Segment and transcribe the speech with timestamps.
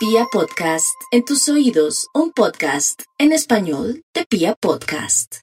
[0.00, 5.40] Pia Podcast, en tus oídos, un podcast en español de Pia Podcast.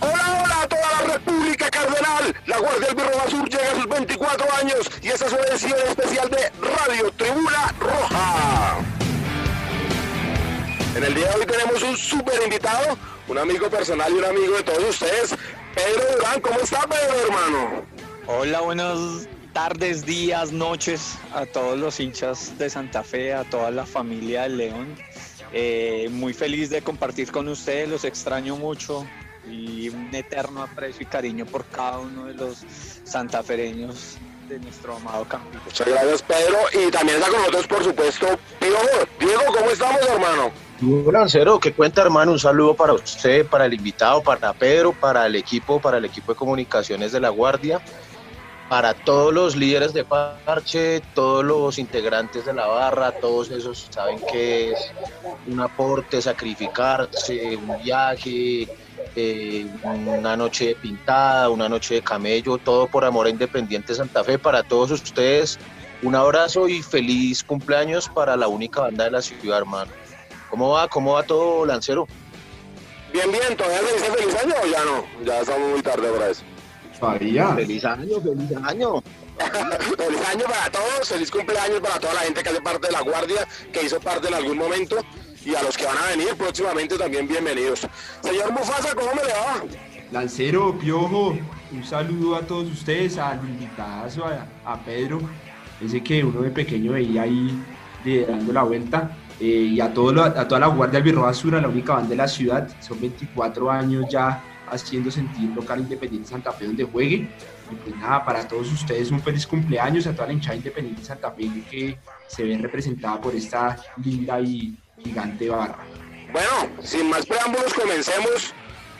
[0.00, 2.34] Hola, hola a toda la República Cardenal.
[2.46, 5.78] La Guardia del Birro Sur llega a sus 24 años y esta es una edición
[5.86, 8.91] especial de Radio Tribuna Roja.
[10.94, 14.56] En el día de hoy tenemos un súper invitado, un amigo personal y un amigo
[14.56, 15.34] de todos ustedes,
[15.74, 16.40] Pedro Durán.
[16.42, 17.82] ¿Cómo está, Pedro, hermano?
[18.26, 23.86] Hola, buenas tardes, días, noches a todos los hinchas de Santa Fe, a toda la
[23.86, 24.94] familia del León.
[25.54, 29.06] Eh, muy feliz de compartir con ustedes, los extraño mucho
[29.50, 32.66] y un eterno aprecio y cariño por cada uno de los
[33.04, 35.64] santafereños de nuestro amado Campito.
[35.64, 36.58] Muchas gracias, Pedro.
[36.74, 38.26] Y también está con nosotros, por supuesto,
[38.60, 39.08] Piojo.
[39.18, 40.52] Diego, ¿cómo estamos, hermano?
[40.82, 42.32] Lancero, ¿qué cuenta hermano?
[42.32, 46.32] Un saludo para usted, para el invitado, para Pedro, para el equipo, para el equipo
[46.32, 47.80] de comunicaciones de La Guardia,
[48.68, 54.18] para todos los líderes de Parche, todos los integrantes de la barra, todos esos saben
[54.28, 54.92] que es
[55.46, 58.66] un aporte, sacrificarse, un viaje,
[59.14, 64.36] eh, una noche pintada, una noche de camello, todo por amor a Independiente Santa Fe.
[64.36, 65.60] Para todos ustedes,
[66.02, 70.01] un abrazo y feliz cumpleaños para la única banda de la ciudad, hermano.
[70.52, 70.86] ¿Cómo va?
[70.86, 72.06] ¿Cómo va todo, Lancero?
[73.10, 73.56] Bien, bien.
[73.56, 75.24] ¿Todavía le dice feliz año o ya no?
[75.24, 76.42] Ya estamos muy tarde para eso.
[77.00, 77.54] Todavía.
[77.54, 79.02] Feliz año, feliz año.
[79.96, 83.00] feliz año para todos, feliz cumpleaños para toda la gente que hace parte de la
[83.00, 84.98] Guardia, que hizo parte en algún momento,
[85.42, 87.88] y a los que van a venir próximamente también bienvenidos.
[88.20, 89.64] Señor Mufasa, ¿cómo me le va?
[90.10, 91.34] Lancero, Piojo,
[91.72, 95.18] un saludo a todos ustedes, al invitadazo, a, a Pedro,
[95.80, 97.58] ese que uno de pequeño veía ahí
[98.04, 101.60] dando la vuelta, eh, y a, todo lo- a toda la Guardia Albirroja Sur, a
[101.60, 104.40] la única banda de la ciudad, son 24 años ya
[104.70, 107.28] haciendo sentir local Independiente Santa Fe donde juegue.
[107.70, 111.30] Y pues nada, para todos ustedes un feliz cumpleaños, a toda la hinchada Independiente Santa
[111.32, 111.98] Fe que
[112.28, 115.78] se ve representada por esta linda y gigante barra.
[116.32, 116.48] Bueno,
[116.82, 118.54] sin más preámbulos, comencemos.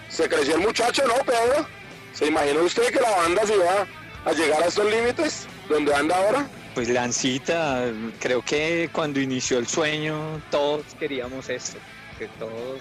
[0.09, 1.67] Se creció el muchacho, ¿no, Pedro?
[2.13, 3.87] ¿Se imagina usted que la banda se iba
[4.27, 6.47] a llegar a estos límites donde anda ahora?
[6.75, 11.77] Pues Lancita, creo que cuando inició el sueño todos queríamos esto,
[12.19, 12.81] que todos,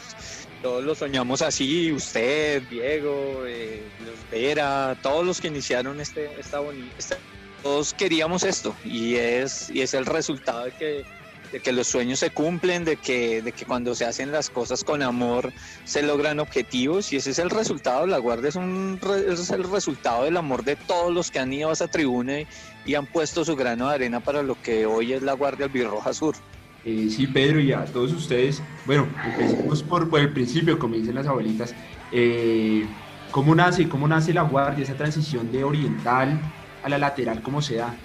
[0.61, 3.83] todos lo soñamos así, usted, Diego, eh,
[4.31, 7.17] Vera, todos los que iniciaron este, esta bonita,
[7.61, 8.73] todos queríamos esto.
[8.85, 11.05] Y es, y es el resultado de que,
[11.51, 14.85] de que los sueños se cumplen, de que, de que cuando se hacen las cosas
[14.85, 15.51] con amor
[15.83, 20.23] se logran objetivos y ese es el resultado, la Guardia es, un, es el resultado
[20.23, 22.47] del amor de todos los que han ido a esa tribuna y,
[22.85, 26.13] y han puesto su grano de arena para lo que hoy es la Guardia Albirroja
[26.13, 26.35] Sur.
[26.83, 31.15] Eh, sí, Pedro, y a todos ustedes, bueno, empecemos por, por el principio, como dicen
[31.15, 31.75] las abuelitas.
[32.11, 32.85] Eh,
[33.31, 36.39] ¿Cómo nace, cómo nace la guardia, esa transición de oriental
[36.83, 37.95] a la lateral, cómo se da?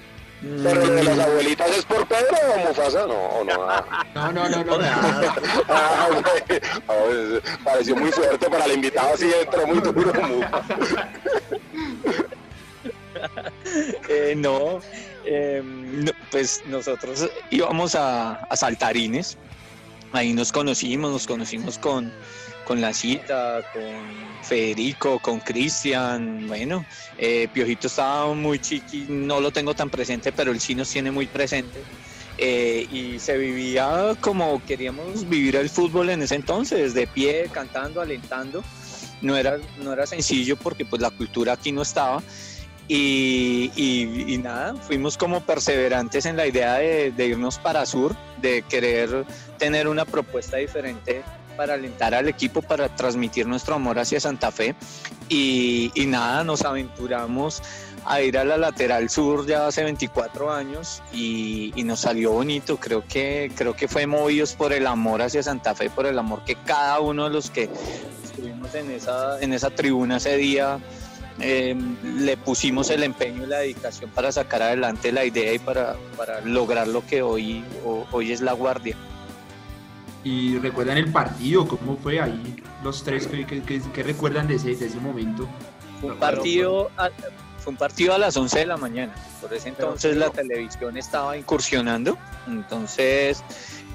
[0.42, 3.52] Pero lo de las abuelitas es por Pedro o Mufasa, no, o no.
[3.68, 4.78] Ah, No, no, no, no.
[5.68, 6.60] ah, güey.
[6.86, 10.12] Ah, pues, pareció muy fuerte para el invitado, así entró muy duro.
[14.08, 14.80] Eh, no,
[15.24, 19.36] eh, no, pues nosotros íbamos a, a Saltarines,
[20.12, 22.12] ahí nos conocimos, nos conocimos con,
[22.64, 23.82] con La Cita, con
[24.42, 26.84] Federico, con Cristian, bueno,
[27.18, 31.10] eh, Piojito estaba muy chiqui, no lo tengo tan presente, pero él sí nos tiene
[31.10, 31.82] muy presente.
[32.38, 38.00] Eh, y se vivía como queríamos vivir el fútbol en ese entonces, de pie, cantando,
[38.00, 38.62] alentando.
[39.22, 42.22] No era, no era sencillo porque pues la cultura aquí no estaba.
[42.88, 48.14] Y, y- y nada, fuimos como perseverantes en la idea de, de irnos para sur,
[48.40, 49.24] de querer
[49.58, 51.22] tener una propuesta diferente
[51.56, 54.74] para alentar al equipo, para transmitir nuestro amor hacia Santa Fe.
[55.28, 57.60] Y, y nada, nos aventuramos
[58.04, 62.76] a ir a la lateral sur ya hace 24 años y, nos salió bonito.
[62.76, 66.44] Creo que, creo que fue movidos por el amor hacia Santa Fe, por el amor
[66.44, 67.68] que cada uno de los que
[68.22, 70.78] estuvimos en esa, en esa tribuna ese día
[71.40, 75.96] eh, le pusimos el empeño y la dedicación para sacar adelante la idea y para,
[76.16, 78.96] para lograr lo que hoy, o- hoy es la guardia.
[80.24, 84.74] Y recuerdan el partido, cómo fue ahí los tres, ¿qué, qué- qué- recuerdan de ese,
[84.74, 85.48] de ese momento?
[86.02, 87.10] Un partido a,
[87.58, 89.14] fue un partido a las 11 de la mañana.
[89.40, 92.18] Por ese entonces la televisión estaba incursionando.
[92.48, 93.42] Entonces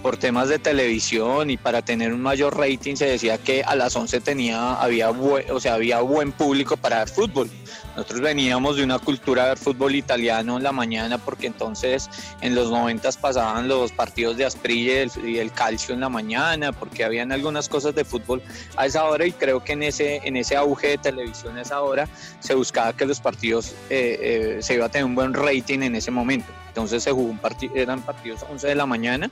[0.01, 3.95] por temas de televisión y para tener un mayor rating se decía que a las
[3.95, 7.49] 11 tenía, había, o sea, había buen público para ver fútbol.
[7.95, 12.09] Nosotros veníamos de una cultura de fútbol italiano en la mañana porque entonces
[12.41, 17.03] en los 90 pasaban los partidos de Asprilla y el, Calcio en la mañana porque
[17.03, 18.41] habían algunas cosas de fútbol
[18.77, 21.81] a esa hora y creo que en ese, en ese auge de televisión a esa
[21.81, 22.07] hora
[22.39, 25.95] se buscaba que los partidos eh, eh, se iba a tener un buen rating en
[25.95, 26.51] ese momento.
[26.67, 29.29] Entonces se jugó un partido, eran partidos a 11 de la mañana,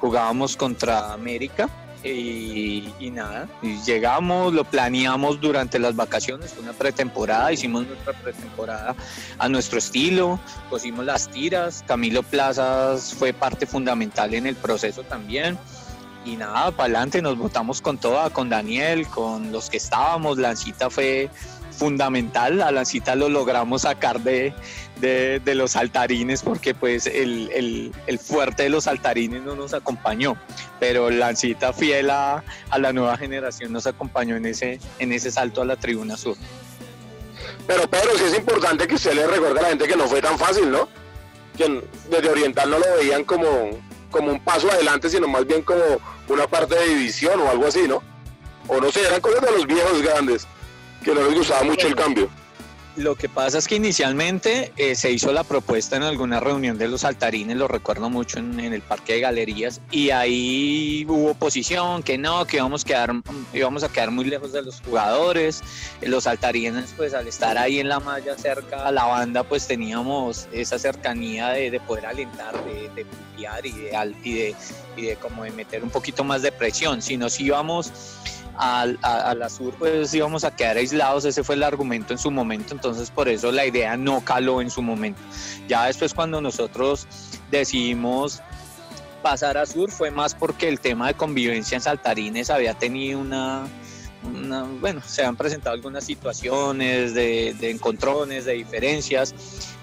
[0.00, 1.68] jugábamos contra América
[2.04, 3.48] y, nada,
[3.84, 8.94] llegamos, lo planeamos durante las vacaciones, fue una pretemporada, hicimos nuestra pretemporada
[9.38, 10.38] a nuestro estilo,
[10.70, 15.58] cosimos las tiras, Camilo Plazas fue parte fundamental en el proceso también.
[16.24, 20.38] Y nada, para adelante nos votamos con toda, con Daniel, con los que estábamos.
[20.38, 21.30] La cita fue
[21.76, 22.62] fundamental.
[22.62, 24.52] A la cita lo logramos sacar de,
[25.00, 30.36] de, los saltarines porque pues el, fuerte de los saltarines no nos acompañó,
[30.80, 32.42] pero Lancita fiel a,
[32.76, 36.36] la nueva generación nos acompañó en ese, en ese salto a la tribuna sur.
[37.66, 40.20] Pero Pedro, sí es importante que usted le recuerde a la gente que no fue
[40.20, 40.88] tan fácil, ¿no?
[41.56, 43.48] Que desde Oriental no lo veían como,
[44.10, 45.82] como un paso adelante, sino más bien como
[46.28, 48.02] una parte de división o algo así, ¿no?
[48.68, 50.46] O no sé, eran cosas de los viejos grandes,
[51.02, 52.28] que no les gustaba mucho el cambio.
[52.96, 56.88] Lo que pasa es que inicialmente eh, se hizo la propuesta en alguna reunión de
[56.88, 62.16] los saltarines, lo recuerdo mucho en, el parque de galerías, y ahí hubo oposición, que
[62.16, 63.12] no, que íbamos a quedar,
[63.52, 65.62] íbamos a quedar muy lejos de los jugadores.
[66.00, 70.48] Los saltarines, pues al estar ahí en la malla cerca a la banda, pues teníamos
[70.50, 73.06] esa cercanía de, poder alentar, de, de
[73.36, 74.54] y de, y de,
[74.96, 77.02] y de como de meter un poquito más de presión.
[77.02, 77.92] Si nos íbamos
[78.58, 82.30] al, a, la sur pues íbamos a quedar aislados, ese fue el argumento en su
[82.30, 85.20] momento, entonces por eso la idea no caló en su momento.
[85.68, 87.06] Ya después cuando nosotros
[87.50, 88.42] decidimos
[89.22, 93.66] pasar a sur fue más porque el tema de convivencia en Saltarines había tenido una,
[94.80, 99.34] bueno, se han presentado algunas situaciones de, de, encontrones, de diferencias.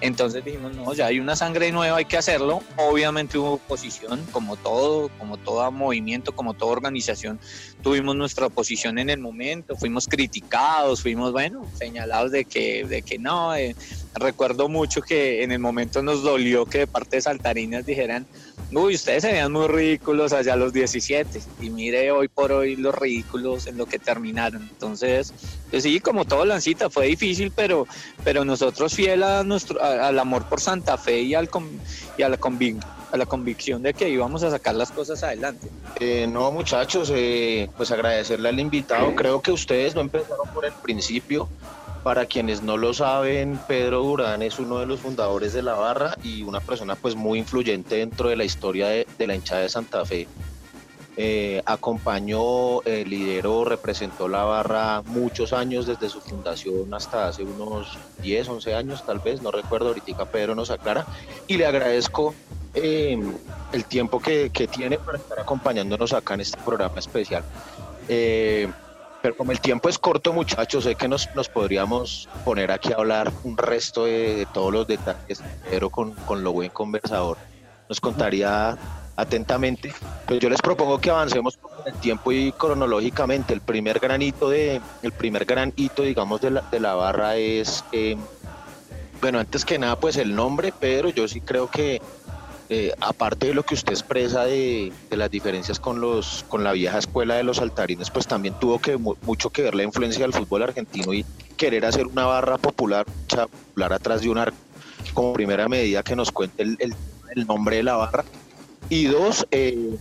[0.01, 2.61] Entonces dijimos, no, ya hay una sangre nueva, hay que hacerlo.
[2.77, 7.39] Obviamente hubo oposición, como todo, como todo movimiento, como toda organización.
[7.81, 13.17] Tuvimos nuestra oposición en el momento, fuimos criticados, fuimos, bueno, señalados de que, de que
[13.17, 13.55] no.
[13.55, 13.75] Eh,
[14.15, 18.25] recuerdo mucho que en el momento nos dolió que de parte de Saltarinas dijeran,
[18.71, 22.75] uy, ustedes se veían muy ridículos allá a los 17 y mire hoy por hoy
[22.75, 24.61] los ridículos en lo que terminaron.
[24.63, 25.33] Entonces,
[25.69, 27.87] pues sí, como todo Lancita, fue difícil, pero,
[28.23, 31.49] pero nosotros fiel a nuestro, al amor por Santa Fe y, al,
[32.17, 32.37] y a la
[33.13, 35.69] a la convicción de que íbamos a sacar las cosas adelante.
[35.99, 39.13] Eh, no, muchachos, eh, pues agradecerle al invitado.
[39.13, 41.47] Creo que ustedes no empezaron por el principio.
[42.03, 46.17] Para quienes no lo saben, Pedro Durán es uno de los fundadores de la barra
[46.21, 50.03] y una persona pues muy influyente dentro de la historia de, la hinchada de Santa
[50.03, 50.27] Fe.
[51.15, 57.97] Eh, acompañó, eh, lideró, representó la barra muchos años desde su fundación hasta hace unos
[58.21, 61.05] 10, 11 años tal vez, no recuerdo, ahorita Pedro nos aclara,
[61.47, 62.33] y le agradezco
[62.73, 63.17] eh,
[63.71, 67.43] el tiempo que, que, tiene para estar acompañándonos acá en este programa especial.
[69.23, 72.97] Pero como el tiempo es corto, muchachos, sé que nos, nos podríamos poner aquí a
[72.97, 75.41] hablar un resto de, todos los detalles,
[75.71, 77.37] pero con, con, lo buen conversador
[77.87, 78.77] nos contaría
[79.15, 79.93] atentamente.
[80.27, 83.53] Pues yo les propongo que avancemos con el tiempo y cronológicamente.
[83.53, 87.37] El primer gran hito, de, el primer gran hito digamos, de la, de la barra
[87.37, 88.17] es, eh,
[89.21, 92.01] bueno, antes que nada, pues el nombre, pero yo sí creo que
[92.69, 96.97] eh, aparte de lo que usted expresa de, las diferencias con los con la vieja
[96.97, 100.63] escuela de los saltarines, pues también tuvo que mucho que ver la influencia del fútbol
[100.63, 101.25] argentino y
[101.57, 104.57] querer hacer una barra popular, popular atrás de un arco,
[105.13, 106.95] como primera medida que nos cuente el,
[107.47, 108.23] nombre de la barra.
[108.89, 109.97] Y dos, eh,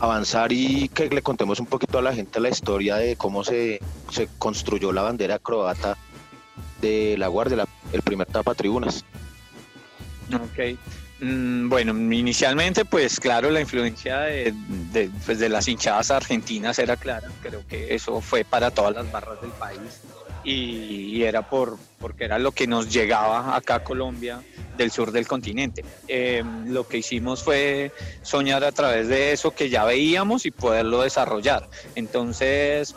[0.00, 3.80] avanzar y que le contemos un poquito a la gente la historia de cómo se,
[4.10, 5.96] se construyó la bandera croata
[6.80, 9.04] de la Guardia, el primer tapa tribunas.
[10.34, 10.78] Ok.
[11.20, 14.26] Mm, bueno, inicialmente, pues claro, la influencia
[15.24, 17.28] pues, de, las hinchadas argentinas era clara.
[17.42, 19.80] Creo que eso fue para todas las barras del país
[20.46, 24.42] y, era por porque era lo que nos llegaba acá a Colombia
[24.76, 25.84] del sur del continente.
[26.06, 27.90] Em, lo que hicimos fue
[28.22, 31.68] soñar a través de eso que ya veíamos y poderlo desarrollar.
[31.94, 32.94] Entonces,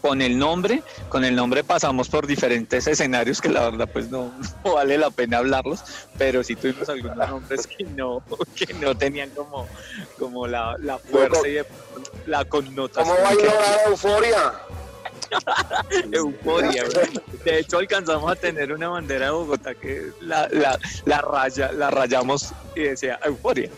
[0.00, 4.32] con el nombre, con el nombre pasamos por diferentes escenarios que la verdad pues no,
[4.64, 5.82] vale la pena hablarlos,
[6.18, 8.22] pero sí tuvimos algunos nombres que no,
[8.54, 9.68] que no tenían como,
[10.18, 10.76] como la,
[11.10, 11.58] fuerza y
[12.26, 13.16] la connotación.
[13.16, 14.52] ¿Cómo va a la euforia?
[16.12, 16.84] Euforia.
[17.44, 21.88] De hecho, alcanzamos a tener una bandera de Bogotá que la, la, la, raya, la
[21.90, 23.70] rayamos y decía Euforia.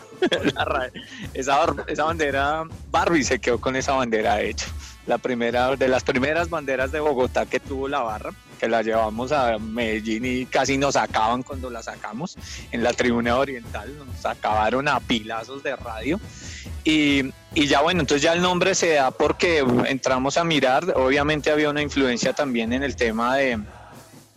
[1.33, 4.65] esa, esa bandera, Barbie se quedó con esa bandera, de hecho.
[5.05, 9.33] La primera, de las primeras banderas de Bogotá que tuvo la barra, que la llevamos
[9.33, 12.37] a Medellín y casi nos acaban cuando la sacamos
[12.71, 16.19] en la tribuna oriental, nos acabaron a pilazos de radio.
[16.85, 21.51] Y, y, ya bueno, entonces ya el nombre se da porque entramos a mirar, obviamente
[21.51, 23.59] había una influencia también en el tema de,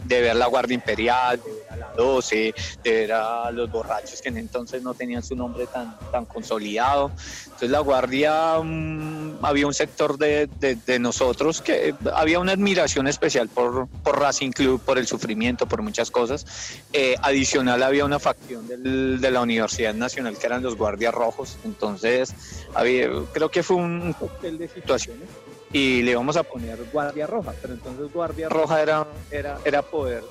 [0.06, 4.20] de ver la Guardia Imperial, de ver a la 12, de ver a los borrachos
[4.22, 7.10] que en entonces no tenían su nombre tan, tan consolidado.
[7.44, 13.48] Entonces la Guardia, mm, había un sector de, de, nosotros que había una admiración especial
[13.48, 16.46] por, por Racing Club, por el sufrimiento, por muchas cosas.
[16.92, 21.58] Eh, adicional había una facción de la Universidad Nacional que eran los Guardias Rojos.
[21.64, 22.34] Entonces
[22.75, 25.28] había, creo que fue un cóctel de situaciones
[25.73, 30.23] y le vamos a poner Guardia Roja, pero entonces Guardia Roja era, era, era poder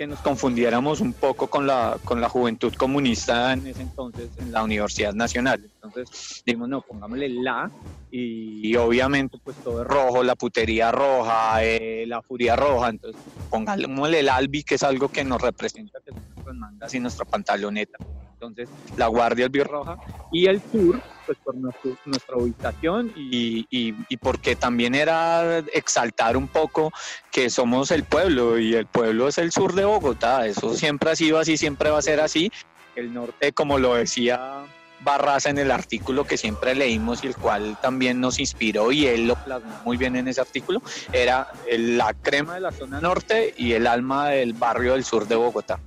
[0.00, 4.50] que nos confundiéramos un poco con la, con la juventud comunista en ese entonces en
[4.50, 5.62] la Universidad Nacional.
[5.74, 7.70] Entonces dijimos, no, pongámosle la
[8.10, 13.20] y, obviamente pues todo es rojo, la putería roja, eh, la furia roja, entonces
[13.50, 17.26] pongámosle el albi que es algo que nos representa, que son nuestras mangas y nuestra
[17.26, 17.98] pantaloneta.
[18.40, 19.98] Entonces la Guardia es roja
[20.32, 26.90] y el sur pues por nuestra ubicación y, y, porque también era exaltar un poco
[27.30, 31.16] que somos el pueblo y el pueblo es el sur de Bogotá, eso siempre ha
[31.16, 32.50] sido así, siempre va a ser así.
[32.96, 34.64] El norte, como lo decía
[35.02, 39.26] Barraza en el artículo que siempre leímos y el cual también nos inspiró y él
[39.26, 40.80] lo plasmó muy bien en ese artículo,
[41.12, 45.36] era la crema de la zona norte y el alma del barrio del sur de
[45.36, 45.78] Bogotá.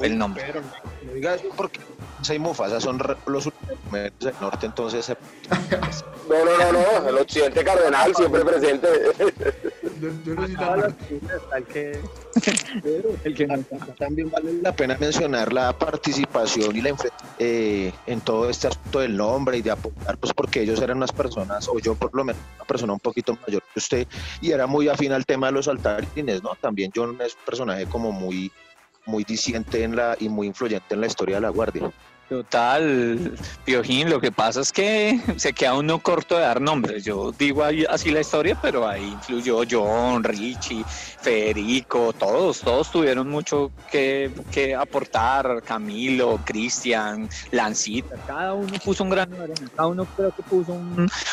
[0.00, 0.44] El nombre.
[0.46, 0.62] Pero,
[1.56, 1.80] porque
[2.32, 3.50] y Mufasa son los
[3.92, 5.08] del norte, entonces.
[6.28, 8.88] no, no, no, no, el occidente cardenal siempre presente.
[13.98, 16.94] También vale la pena mencionar la participación y la
[17.38, 21.12] eh, en todo este aspecto del nombre y de apoyar, pues porque ellos eran unas
[21.12, 24.06] personas, o yo por lo menos, una persona un poquito mayor que usted,
[24.40, 26.56] y era muy afín al tema de los altarines, ¿no?
[26.60, 28.50] También John es un personaje como muy
[29.06, 31.90] muy disiente en la y muy influyente en la historia de la Guardia.
[32.28, 37.04] Total, Piojín, lo que pasa es que se queda uno corto de dar nombres.
[37.04, 40.84] Yo digo así la historia, pero ahí influyó John, Richie,
[41.20, 49.10] Federico, todos, todos tuvieron mucho que, que aportar, Camilo, Cristian, Lancita, cada uno puso un
[49.10, 50.78] gran nombre, cada uno creo que puso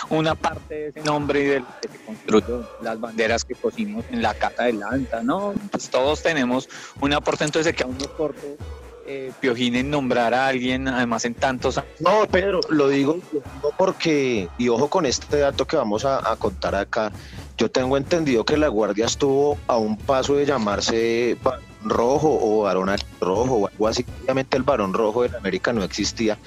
[0.10, 4.22] una parte de ese nombre y del que se construyó, las banderas que pusimos en
[4.22, 5.54] la cata de Lanza, ¿no?
[5.72, 6.68] Pues todos tenemos
[7.00, 8.58] un aporte, entonces se queda uno corto
[9.06, 11.92] eh, Piojín en nombrar a alguien, además en tantos años.
[12.00, 13.20] No, Pedro, lo digo,
[13.78, 17.12] porque, y ojo con este dato que vamos a, contar acá,
[17.58, 21.38] yo tengo entendido que la Guardia estuvo a un paso de llamarse
[21.84, 22.90] Rojo o Varón
[23.20, 24.06] Rojo o algo así.
[24.24, 26.38] Obviamente el Varón Rojo en América no existía,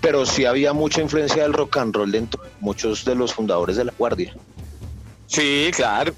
[0.00, 3.76] pero sí había mucha influencia del rock and roll dentro de muchos de los fundadores
[3.76, 4.34] de la Guardia.
[5.26, 6.14] Sí, claro,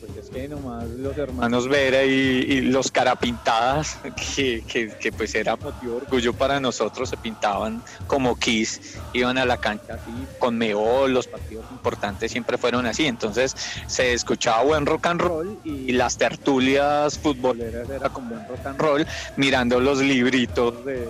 [0.48, 3.98] nomás los hermanos Vera y, los carapintadas,
[4.36, 4.62] que,
[5.00, 9.56] que, pues era motivo de orgullo para nosotros, se pintaban como Kiss, iban a la
[9.56, 13.54] cancha así, con Meo, los partidos importantes siempre fueron así, entonces
[13.86, 18.80] se escuchaba buen rock and roll y las tertulias futboleras era con buen rock and
[18.80, 19.06] roll,
[19.36, 21.08] mirando los libritos de,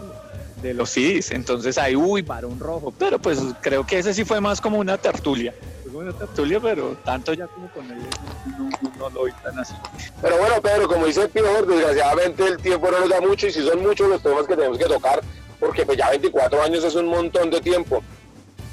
[0.63, 4.41] de los CDs, entonces ahí, uy, varón rojo, pero pues creo que ese sí fue
[4.41, 5.55] más como una tertulia
[6.01, 7.99] una tertulia, pero tanto ya como con él
[8.99, 9.75] no, lo vi tan así.
[10.21, 13.63] Pero bueno, Pedro, como dice el desgraciadamente el tiempo no nos da mucho y si
[13.63, 15.21] son muchos los temas que tenemos que tocar,
[15.59, 18.03] porque pues ya 24 años es un montón de tiempo.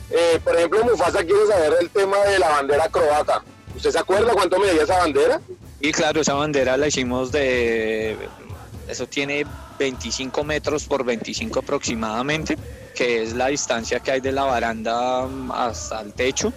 [0.10, 3.44] Eh, por ejemplo, Mufasa quiere saber el tema de la bandera croata.
[3.76, 5.42] ¿Usted se acuerda cuánto medía esa bandera?
[5.80, 8.18] Y claro, esa bandera la hicimos de...
[8.88, 9.46] Eso tiene
[9.78, 12.58] 25 metros por 25 aproximadamente,
[12.96, 16.54] que es la distancia que hay de la baranda hasta el techo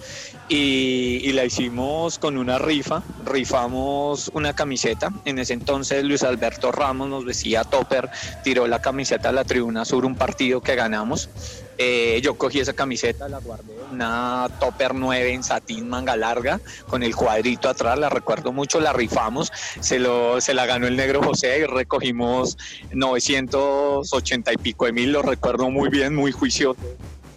[0.53, 7.09] y, la hicimos con una rifa, rifamos una camiseta, en ese entonces Luis Alberto Ramos
[7.09, 8.11] nos decía topper,
[8.43, 11.31] tiró la camiseta a la tribuna sur un partido que ganamos,
[11.79, 17.05] eh, yo cogí esa camiseta, la guardé, una topper 9 en satín manga larga, con
[17.05, 21.23] el cuadrito atrás, la recuerdo mucho, la rifamos, se, lo, se la ganó el negro
[21.23, 22.59] José y recogimos
[22.93, 26.77] 980 y pico de mil, lo recuerdo muy bien, muy juicioso,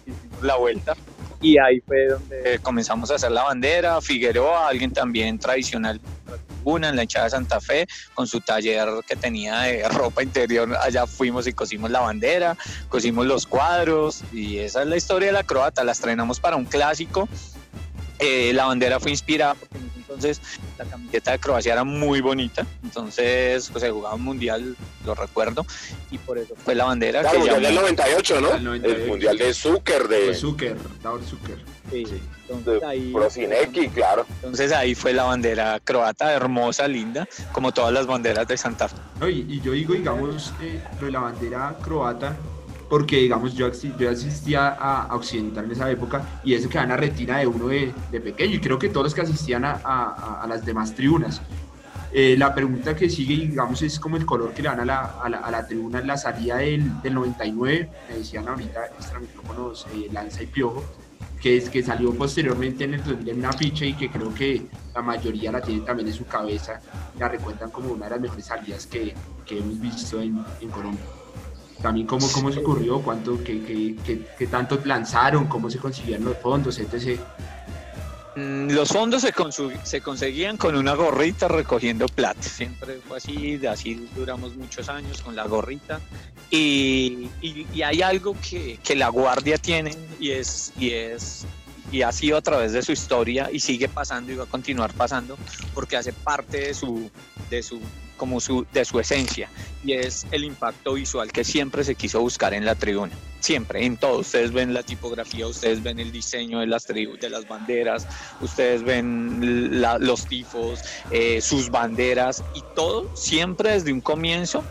[0.04, 0.96] hicimos la vuelta
[1.44, 4.00] y ahí fue donde comenzamos a hacer la bandera.
[4.00, 6.00] Figueroa, alguien también tradicional
[6.64, 10.74] una en la hinchada de Santa Fe, con su taller que tenía de ropa interior,
[10.80, 12.56] allá fuimos y cosimos la bandera,
[12.88, 16.64] cosimos los cuadros y esa es la historia de la croata, la estrenamos para un
[16.64, 17.28] clásico.
[18.24, 20.40] Eh, la bandera fue inspirada porque entonces
[20.78, 25.66] la camiseta de Croacia era muy bonita, entonces pues se jugaba un mundial, lo recuerdo,
[26.10, 28.54] y por eso fue la bandera Claro, que el mundial del 98, ¿no?
[28.54, 29.02] El 98.
[29.02, 31.58] El mundial de Zucker, Fue de, Zucker, Davor Zucker.
[31.90, 33.12] Sí, de entonces ahí,
[33.94, 34.26] claro.
[34.36, 38.96] entonces ahí fue la bandera croata, hermosa, linda, como todas las banderas de Santa Fe.
[39.20, 42.36] No, y, y yo digo, digamos, eh, lo de la bandera croata,
[42.94, 47.38] porque, digamos, yo, asistía a, Occidental en esa época y eso queda en la retina
[47.38, 51.42] de uno de, pequeño, y creo que todos los que asistían a, las demás tribunas.
[52.12, 55.66] Eh, la pregunta que sigue, digamos, es como el color que le dan a la,
[55.66, 60.46] tribuna en la salida del, del 99, me decían ahorita extra micrófonos eh, Lanza y
[60.46, 60.84] Piojo,
[61.42, 64.68] que es que salió posteriormente en, el 2000 en una ficha y que creo que
[64.94, 66.80] la mayoría la tiene también en su cabeza,
[67.18, 69.12] la recuentan como una de las mejores salidas que,
[69.44, 71.04] que hemos visto en, en Colombia.
[71.82, 76.24] También cómo, cómo se ocurrió, cuánto, qué, qué, qué- qué tanto lanzaron, cómo se consiguieron
[76.24, 77.20] los fondos, etc.
[78.36, 82.42] Mm, Los fondos se, consu- se conseguían con una gorrita recogiendo plata.
[82.42, 86.00] Siempre fue así, de así duramos muchos años con la gorrita.
[86.50, 91.46] Y, y- y hay algo que, que la Guardia tiene y es, y es
[91.92, 94.92] y ha sido a través de su historia y sigue pasando y va a continuar
[94.94, 95.36] pasando
[95.74, 97.10] porque hace parte de su
[97.50, 97.78] de su
[98.16, 99.50] como su de su esencia
[99.82, 103.16] y es el impacto visual que siempre se quiso buscar en la tribuna.
[103.40, 104.20] Siempre en todo.
[104.20, 108.06] Ustedes ven la tipografía ustedes ven el diseño de las tribus de las banderas
[108.40, 110.80] ustedes ven la- los tifos
[111.10, 114.64] eh, sus banderas y todo siempre desde un comienzo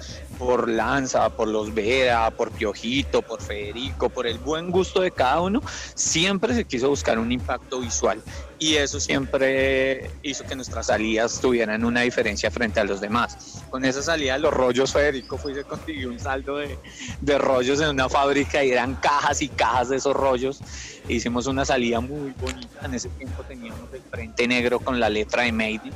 [0.44, 5.40] por Lanza, por los Vera, por Piojito, por Federico, por el buen gusto de cada
[5.42, 5.62] uno,
[5.96, 8.22] siempre se quiso buscar un impacto visual
[8.60, 13.64] y eso siempre hizo que nuestras salidas tuvieran una diferencia frente a los demás.
[13.70, 16.78] Con esa salida los rollos, Federico fue y se consiguió un saldo de,
[17.22, 20.60] de rollos en una fábrica y eran cajas y cajas de esos rollos.
[21.08, 25.44] Hicimos una salida muy bonita, en ese tiempo teníamos el frente negro con la letra
[25.44, 25.92] de Made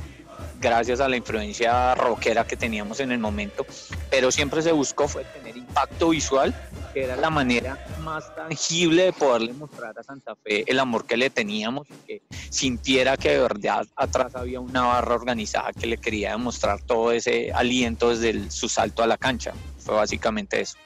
[0.60, 3.66] gracias a la influencia rockera que teníamos en el momento,
[4.10, 6.54] pero siempre se buscó fue tener impacto visual,
[6.92, 11.16] que era la manera más tangible de poderle mostrar a Santa Fe el amor que
[11.16, 16.30] le teníamos, que sintiera que de verdad atrás había una barra organizada que le quería
[16.32, 19.52] demostrar todo ese aliento desde el- su salto a la cancha.
[19.78, 20.76] Fue básicamente eso.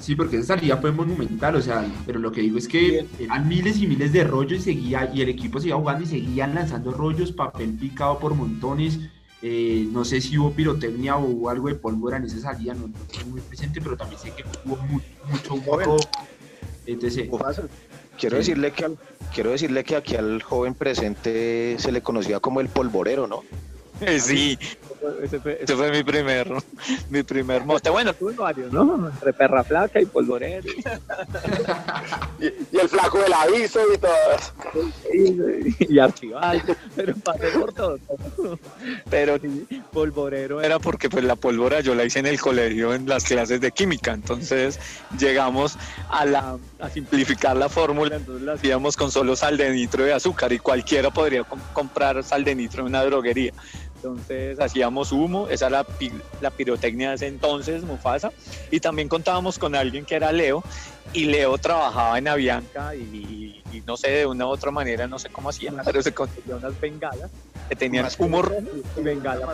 [0.00, 3.48] Sí, porque esa salida fue monumental, o sea, pero lo que digo es que eran
[3.48, 6.92] miles y miles de rollos y seguía, y el equipo seguía jugando y seguían lanzando
[6.92, 8.98] rollos, papel picado por montones.
[9.40, 12.88] eh, no sé si hubo pirotecnia o hubo algo de pólvora en esa salida, no,
[12.88, 15.96] no estoy muy presente, pero también sé que hubo mu- mucho humo.
[16.86, 17.28] Entonces,
[18.18, 18.38] Quiero Sí.
[18.38, 18.98] decirle que al-
[19.32, 23.44] quiero decirle que aquí al joven presente se le conocía como el polvorero, ¿no?
[24.20, 24.58] Sí,
[25.22, 26.50] ese fue, ese fue mi primer,
[27.08, 27.90] mi primer mote.
[27.90, 29.08] Bueno, tuve varios, ¿no?
[29.08, 30.68] Entre perra flaca y polvorero.
[32.40, 34.52] Y, y el flaco del aviso y todo eso.
[35.12, 36.62] y, y archival,
[36.94, 37.98] pero pasé por todo.
[39.10, 43.08] Pero sí, polvorero era porque pues la pólvora yo la hice en el colegio en
[43.08, 44.78] las clases de química, entonces
[45.18, 45.76] llegamos
[46.10, 50.10] a la a simplificar la fórmula, entonces la hacíamos con solo sal de nitro y
[50.10, 53.52] azúcar y cualquiera podría com- comprar sal de nitro en una droguería.
[54.02, 58.30] Entonces hacíamos humo, esa era la, pi- la pirotecnia de ese entonces, Mufasa,
[58.70, 60.62] y también contábamos con alguien que era Leo,
[61.12, 65.18] y Leo trabajaba en Avianca y, y no sé, de una u otra manera, no
[65.18, 67.30] sé cómo hacía, pero se consiguió unas bengalas
[67.68, 68.62] que tenían Más humo rojo
[68.96, 69.46] y bengala.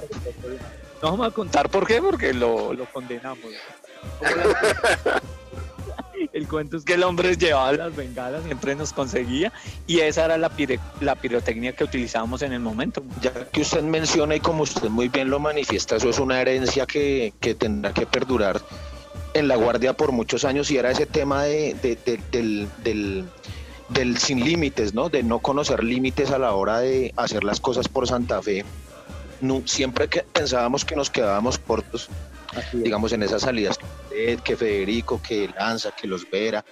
[1.02, 3.38] No vamos a contar por qué, porque lo, lo condenamos.
[6.32, 9.52] El cuento es que el hombre llevaba las bengalas, siempre nos conseguía,
[9.86, 13.02] y esa era la, pire- la pirotecnia que utilizábamos en el momento.
[13.20, 16.86] Ya que usted menciona y como usted muy bien lo manifiesta, eso es una herencia
[16.86, 18.60] que, que tendrá que perdurar
[19.34, 23.24] en la Guardia por muchos años y era ese tema de, de- de- del, del,
[23.88, 25.08] del sin límites, ¿no?
[25.08, 28.64] De no conocer límites a la hora de hacer las cosas por Santa Fe.
[29.40, 32.08] No, siempre que pensábamos que nos quedábamos cortos,
[32.72, 33.78] digamos, en esas salidas,
[34.10, 36.64] que Federico, que Lanza, que los Vera,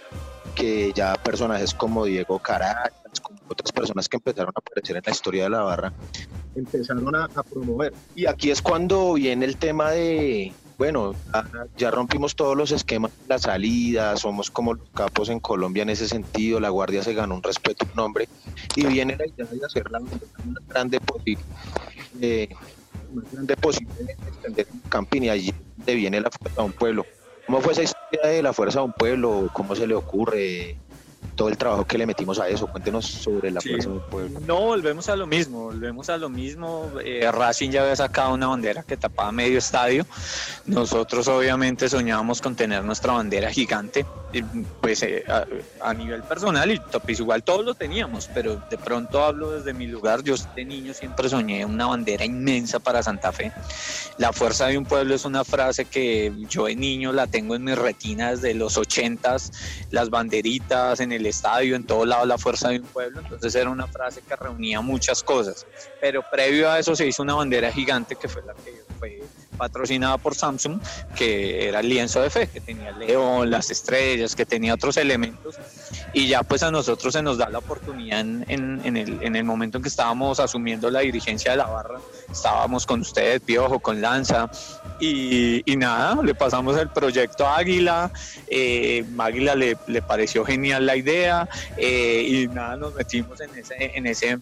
[0.54, 5.12] que ya personajes como Diego Caracas, como otras personas que empezaron a aparecer en la
[5.12, 5.92] historia de la barra,
[6.54, 7.92] empezaron a, promover.
[8.14, 11.14] Y aquí es cuando viene el tema de, bueno,
[11.76, 16.08] ya, rompimos todos los esquemas la salida, somos como los capos en Colombia en ese
[16.08, 18.28] sentido, la Guardia se ganó un respeto, un nombre,
[18.76, 21.44] y viene la idea de hacerla más grande posible.
[22.20, 22.48] eh,
[23.12, 23.92] más grande posible
[24.26, 27.06] extender el camping y allí de viene la fuerza de un pueblo.
[27.46, 29.50] ¿Cómo fue esa historia de la fuerza de un pueblo?
[29.52, 30.76] ¿Cómo se le ocurre?
[31.34, 32.66] Todo el trabajo que le metimos a eso.
[32.66, 33.70] Cuéntenos sobre la Sí.
[33.70, 34.40] Fuerza del Pueblo.
[34.46, 36.90] No, volvemos a lo mismo, volvemos a lo mismo.
[37.04, 40.06] Eh, Racing ya había sacado una bandera que tapaba medio estadio.
[40.66, 44.04] Nosotros obviamente soñábamos con tener nuestra bandera gigante,
[44.80, 45.44] pues eh, a,
[45.88, 49.86] a nivel personal y pues, igual todos lo teníamos, pero de pronto hablo desde mi
[49.86, 50.22] lugar.
[50.22, 53.52] Yo de niño siempre soñé una bandera inmensa para Santa Fe.
[54.18, 57.64] La fuerza de un pueblo es una frase que yo de niño la tengo en
[57.64, 59.52] mis retinas de los ochentas,
[59.90, 63.20] las banderitas en el estadio, en todo lado la fuerza de un pueblo.
[63.20, 65.66] Entonces era una frase que reunía muchas cosas.
[66.00, 69.20] Pero previo a eso se hizo una bandera gigante que fue la que fue
[69.58, 70.80] patrocinada por Samsung,
[71.16, 74.96] que era el lienzo de fe, que tenía el león, las estrellas, que tenía otros
[74.96, 75.56] elementos.
[76.12, 79.78] Y ya pues a nosotros se nos da la oportunidad en, el, en el momento
[79.78, 81.98] en que estábamos asumiendo la dirigencia de la barra,
[82.30, 84.48] estábamos con ustedes, Piojo, con Lanza,
[85.00, 88.12] y, y nada, le pasamos el proyecto a Águila,
[88.46, 93.74] eh, Águila le, le pareció genial la idea, eh, y nada, nos metimos en ese,
[93.78, 94.38] en ese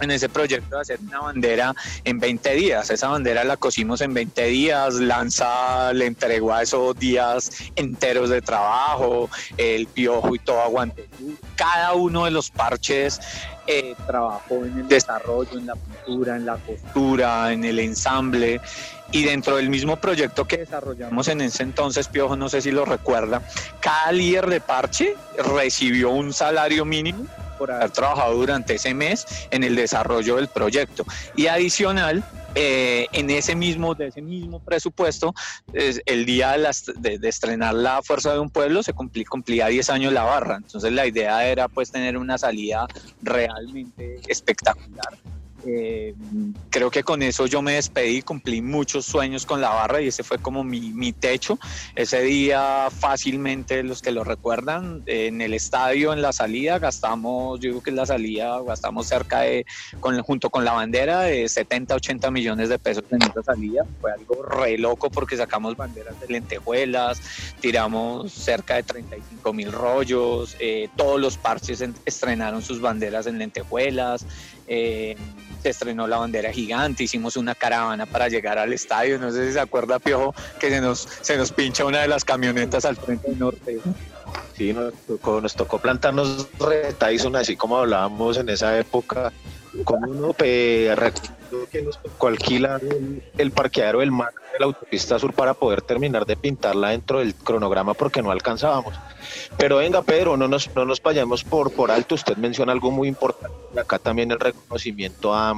[0.00, 2.90] en ese proyecto de hacer una bandera en 20 días.
[2.90, 8.42] Esa bandera la cosimos en 20 días, Lanza le entregó a esos días enteros de
[8.42, 11.08] trabajo, el piojo y todo aguante.
[11.56, 13.20] Cada uno de los parches
[13.66, 18.60] eh, trabajó en el desarrollo, en la pintura, en la costura, en el ensamble.
[19.12, 22.84] Y dentro del mismo proyecto que desarrollamos en ese entonces, Piojo, no sé si lo
[22.84, 23.42] recuerda,
[23.80, 25.14] cada líder de parche
[25.54, 27.26] recibió un salario mínimo
[27.60, 31.04] por haber trabajado durante ese mes en el desarrollo del proyecto.
[31.36, 35.34] Y adicional, eh, en ese mismo, de ese mismo presupuesto,
[35.74, 39.66] es- el día de, las- de- estrenar la Fuerza de un Pueblo se cumplí- cumplía
[39.66, 40.56] 10 años la barra.
[40.56, 42.88] Entonces la idea era pues tener una salida
[43.22, 45.18] realmente espectacular.
[45.62, 46.14] Eh,
[46.70, 50.24] creo que con eso yo me despedí, cumplí muchos sueños con la barra y ese
[50.24, 51.58] fue como mi, mi techo.
[51.94, 57.70] Ese día fácilmente, los que lo recuerdan, en el estadio, en la salida, gastamos, yo
[57.70, 59.64] creo que en la salida gastamos cerca de,
[59.98, 63.84] con, junto con la bandera, de 70, 80 millones de pesos en esa salida.
[64.00, 67.20] Fue algo re loco porque sacamos banderas de lentejuelas,
[67.60, 73.38] tiramos cerca de 35 mil rollos, eh, todos los parches en- estrenaron sus banderas en
[73.38, 74.26] lentejuelas.
[74.70, 75.16] Eh,
[75.62, 79.52] se estrenó la bandera gigante, hicimos una caravana para llegar al estadio, no sé si
[79.52, 83.28] se acuerda Piojo que se nos, se nos pincha una de las camionetas al frente
[83.36, 83.78] norte.
[84.56, 86.94] Sí, nos tocó, nos tocó plantarnos re
[87.34, 89.32] así como hablábamos en esa época.
[89.84, 90.94] Como uno pe-
[91.70, 95.82] que nos tocó alquilar el, el parqueadero del mar de la autopista sur para poder
[95.82, 98.94] terminar de pintarla dentro del cronograma porque no alcanzábamos.
[99.58, 102.14] Pero venga, Pedro, no nos, no nos vayamos por, por alto.
[102.14, 103.56] Usted menciona algo muy importante.
[103.78, 105.50] Acá también el reconocimiento a,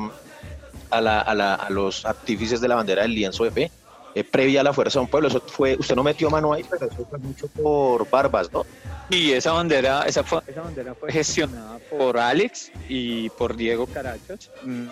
[0.90, 3.70] a, la- a la- a los artífices de la bandera del lienzo de fe.
[4.14, 6.62] eh, previa a la fuerza de un pueblo, eso fue, usted no metió mano ahí,
[6.68, 8.66] pero eso fue mucho por Barbas, ¿no?
[9.08, 14.50] Y esa bandera, esa, fue- esa bandera fue gestionada por Alex y por Diego Carachas.
[14.64, 14.88] Mm,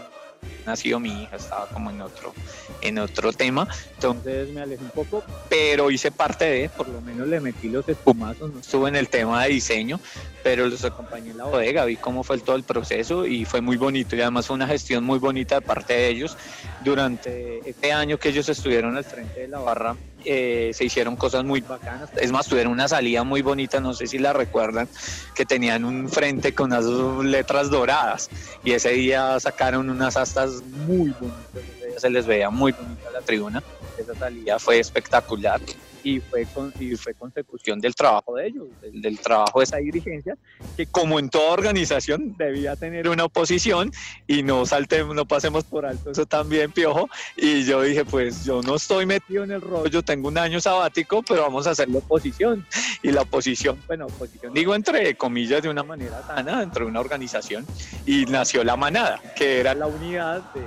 [0.66, 2.34] Nació mi hija, estaba como en otro,
[2.82, 3.66] en otro tema.
[3.94, 7.88] Entonces me alejé un poco, pero hice parte de, por lo menos le metí los
[7.88, 10.00] espumazos, no estuve en el tema de diseño,
[10.42, 13.76] pero los acompañé en la bodega, vi cómo fue todo el proceso y fue muy
[13.76, 14.16] bonito.
[14.16, 16.36] Y además fue una gestión muy bonita de parte de ellos.
[16.84, 21.44] Durante este año que ellos estuvieron al frente de la barra, eh, se hicieron cosas
[21.44, 22.10] muy bacanas.
[22.16, 24.88] Es más, tuvieron una salida muy bonita, no sé si la recuerdan,
[25.34, 26.84] que tenían un frente con unas
[27.24, 28.30] letras doradas.
[28.64, 31.62] Y ese día sacaron unas astas muy bonitas,
[31.98, 33.62] se les veía muy bonita la tribuna.
[33.98, 35.60] Esa salida fue espectacular
[36.02, 39.76] y fue, con, y fue consecución del trabajo de ellos, del, del trabajo de esa
[39.76, 40.36] dirigencia,
[40.76, 43.90] que como en toda organización debía tener una oposición
[44.26, 47.08] y no saltemos, no pasemos por alto eso también, Piojo.
[47.36, 51.22] Y yo dije, pues yo no estoy metido en el rollo, tengo un año sabático,
[51.22, 52.66] pero vamos a hacer la oposición.
[53.02, 57.00] Y la oposición, bueno, oposición digo entre comillas de una manera sana dentro de una
[57.00, 57.66] organización
[58.06, 60.62] y nació la manada, que era la unidad de,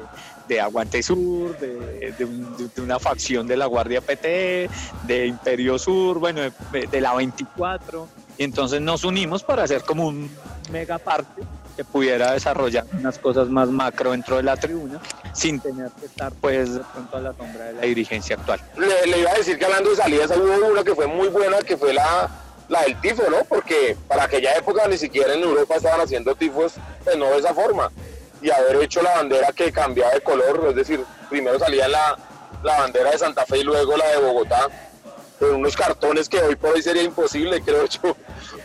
[0.48, 4.70] de Aguante Sur, de, de un- de- una facción de la Guardia PT,
[5.08, 8.08] de Imperio Sur, bueno, de, de la 24.
[8.38, 10.30] Y entonces nos unimos para hacer como un
[10.72, 11.42] mega parte
[11.78, 15.00] que pudiera desarrollar unas cosas más macro dentro de la tribuna
[15.34, 18.60] sin tener que estar pues pronto a la sombra de la dirigencia actual.
[18.78, 21.58] Le, le iba a decir que hablando de salidas, hubo una que fue muy buena,
[21.60, 22.30] que fue la,
[22.70, 23.38] la del tifo, ¿no?
[23.50, 27.54] Porque para aquella época ni siquiera en Europa estaban haciendo tifos, pues no de esa
[27.56, 27.90] forma.
[28.44, 32.18] Y haber hecho la bandera que cambiaba de color, es decir, primero salía la,
[32.62, 34.68] la bandera de Santa Fe y luego la de Bogotá,
[35.40, 38.16] con unos cartones que hoy por hoy sería imposible, creo yo.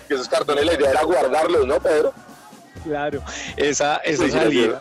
[0.08, 2.12] Que esos cartones la idea era guardarlos, ¿no, Pedro?
[2.84, 3.22] Claro,
[3.56, 4.80] esa, esa Sí, salida.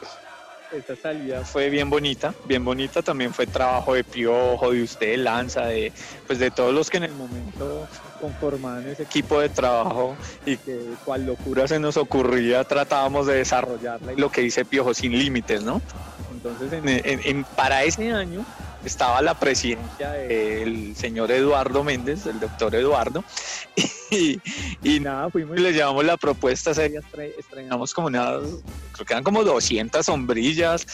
[0.72, 3.02] esa salida fue bien bonita, bien bonita.
[3.02, 5.92] También fue trabajo de Piojo, de usted, Lanza, de,
[6.26, 10.80] pues de todos los que en el momento conformaban ese equipo de trabajo y que
[11.06, 15.64] cual locura se nos ocurría tratábamos de desarrollarla y lo que dice Piojo, sin límites,
[15.64, 15.82] ¿no?
[16.32, 16.82] Entonces,
[17.56, 18.46] para ese año
[18.86, 23.24] estaba la presidencia del señor Eduardo Méndez, el doctor Eduardo,
[24.12, 27.02] y, nada, fuimos y le llevamos la propuesta seria,
[27.38, 28.42] estrenamos como unas,
[28.94, 30.88] creo que eran como 200 sombrillas,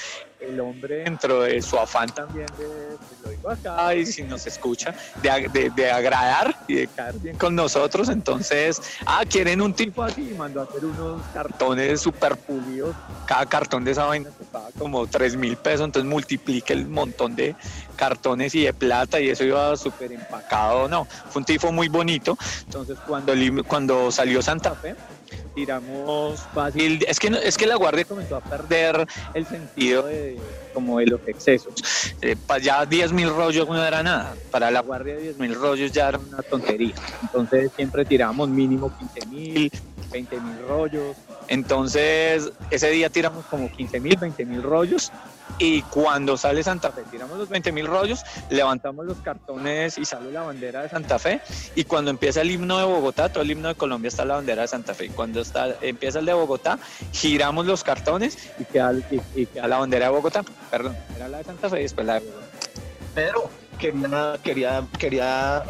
[0.43, 4.93] el hombre dentro de su afán también de, lo digo acá y si nos escucha,
[5.21, 10.29] de, de, agradar y de caer bien con nosotros, entonces, ah, quieren un tipo así,
[10.31, 15.07] y mandó a hacer unos cartones super pulidos, cada cartón de esa vaina costaba como
[15.07, 17.55] 3 mil pesos, entonces multiplique el montón de
[17.95, 22.37] cartones y de plata y eso iba súper empacado, no, fue un tifo muy bonito,
[22.65, 23.33] entonces cuando,
[23.67, 24.95] cuando salió Santa Fe,
[25.55, 27.03] tiramos fácil.
[27.07, 30.39] Es que, es que la Guardia comenzó a perder el sentido de,
[30.73, 31.73] como de los excesos.
[32.21, 34.35] Eh, ya 10 mil rollos no era nada.
[34.51, 36.95] Para la Guardia 10 mil rollos ya era una tontería.
[37.21, 39.71] Entonces siempre tiramos mínimo 15 mil,
[40.11, 41.15] 20 mil rollos.
[41.53, 45.11] Entonces ese día tiramos como 15 mil, 20 mil rollos
[45.59, 50.31] y cuando sale Santa Fe, tiramos los 20 mil rollos, levantamos los cartones y sale
[50.31, 51.41] la bandera de Santa Fe.
[51.75, 54.63] Y cuando empieza el himno de Bogotá, todo el himno de Colombia está la bandera
[54.63, 55.05] de Santa Fe.
[55.05, 56.79] Y cuando está, empieza el de Bogotá,
[57.11, 58.91] giramos los cartones y queda,
[59.35, 60.43] y, la bandera de Bogotá.
[60.71, 62.47] Perdón, era la de Santa Fe y después la de Bogotá.
[63.13, 65.63] Pero quería, quería, quería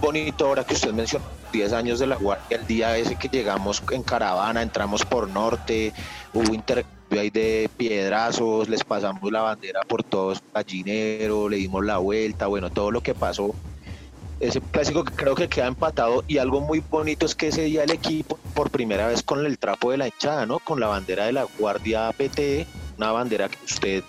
[0.00, 3.82] bonito ahora que usted mencionó 10 años de la Guardia, el día ese que llegamos
[3.90, 5.92] en caravana, entramos por norte,
[6.32, 11.98] hubo intercambio ahí de piedrazos, les pasamos la bandera por todos gallinero, le dimos la
[11.98, 13.54] vuelta, bueno, todo lo que pasó.
[14.38, 17.84] Ese clásico que creo que queda empatado y algo muy bonito es que ese día
[17.84, 20.60] el equipo, por primera vez con el trapo de la hinchada, ¿no?
[20.60, 24.04] Con la bandera de la Guardia PT, una bandera que usted,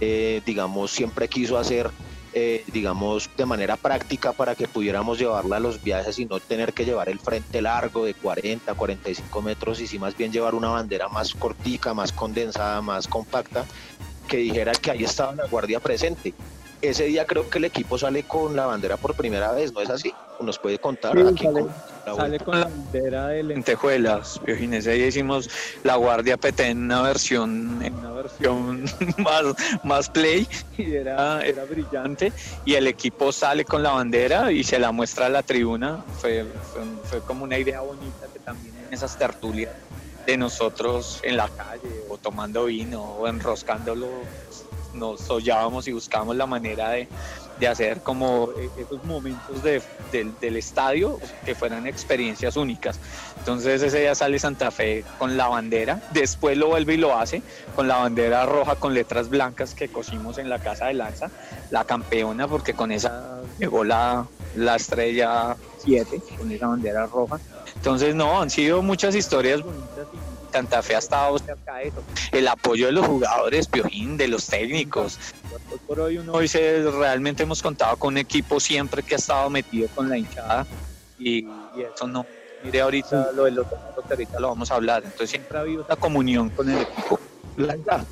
[0.00, 1.90] eh, digamos, siempre quiso hacer
[2.32, 6.72] eh, digamos, de manera práctica para que pudiéramos llevarla a los viajes y no tener
[6.72, 10.68] que llevar el frente largo de 40, 45 metros y sí más bien llevar una
[10.68, 13.64] bandera más cortica, más condensada, más compacta,
[14.28, 16.32] que dijera que ahí estaba la guardia presente.
[16.80, 19.90] Ese día creo que el equipo sale con la bandera por primera vez, ¿no es
[19.90, 20.14] así?
[20.40, 21.18] ¿Nos puede contar?
[21.18, 21.46] aquí
[22.16, 24.86] sale con la bandera de lentejuelas, Piojines.
[24.86, 25.50] Ahí hicimos
[25.82, 28.09] la Guardia PT en una versión, en una
[29.18, 29.42] más,
[29.84, 30.46] más play
[30.78, 32.32] y era, era brillante.
[32.64, 36.04] Y el equipo sale con la bandera y se la muestra a la tribuna.
[36.20, 36.46] Fue,
[37.04, 39.72] fue, como una idea bonita que también en esas tertulias
[40.26, 44.08] de nosotros en la calle o tomando vino o enroscándolo
[44.94, 47.08] nos hollábamos y buscábamos la manera de,
[47.60, 52.98] de hacer como eh, esos momentos de, del estadio que fueran experiencias únicas.
[53.38, 57.42] Entonces ese día sale Santa Fe con la bandera, después lo vuelve y lo hace
[57.76, 61.30] con la bandera roja con letras blancas que cosimos en la casa de Lanza,
[61.70, 67.38] la campeona, porque con esa llegó la, la estrella 7, con esa bandera roja.
[67.76, 70.06] Entonces no, han sido muchas historias bonitas
[70.52, 72.02] Santa Fe ha estado cerca de eso.
[72.32, 75.18] El apoyo de los jugadores, Piojín, de los técnicos.
[75.86, 79.88] por hoy uno dice, realmente hemos contado con un equipo siempre que ha estado metido
[79.94, 80.66] con la hinchada
[81.18, 81.46] y,
[81.94, 82.26] eso no.
[82.62, 83.66] Mire ahorita lo de los
[84.10, 85.02] ahorita lo vamos a hablar.
[85.04, 87.18] Entonces siempre ha habido esa comunión con el equipo.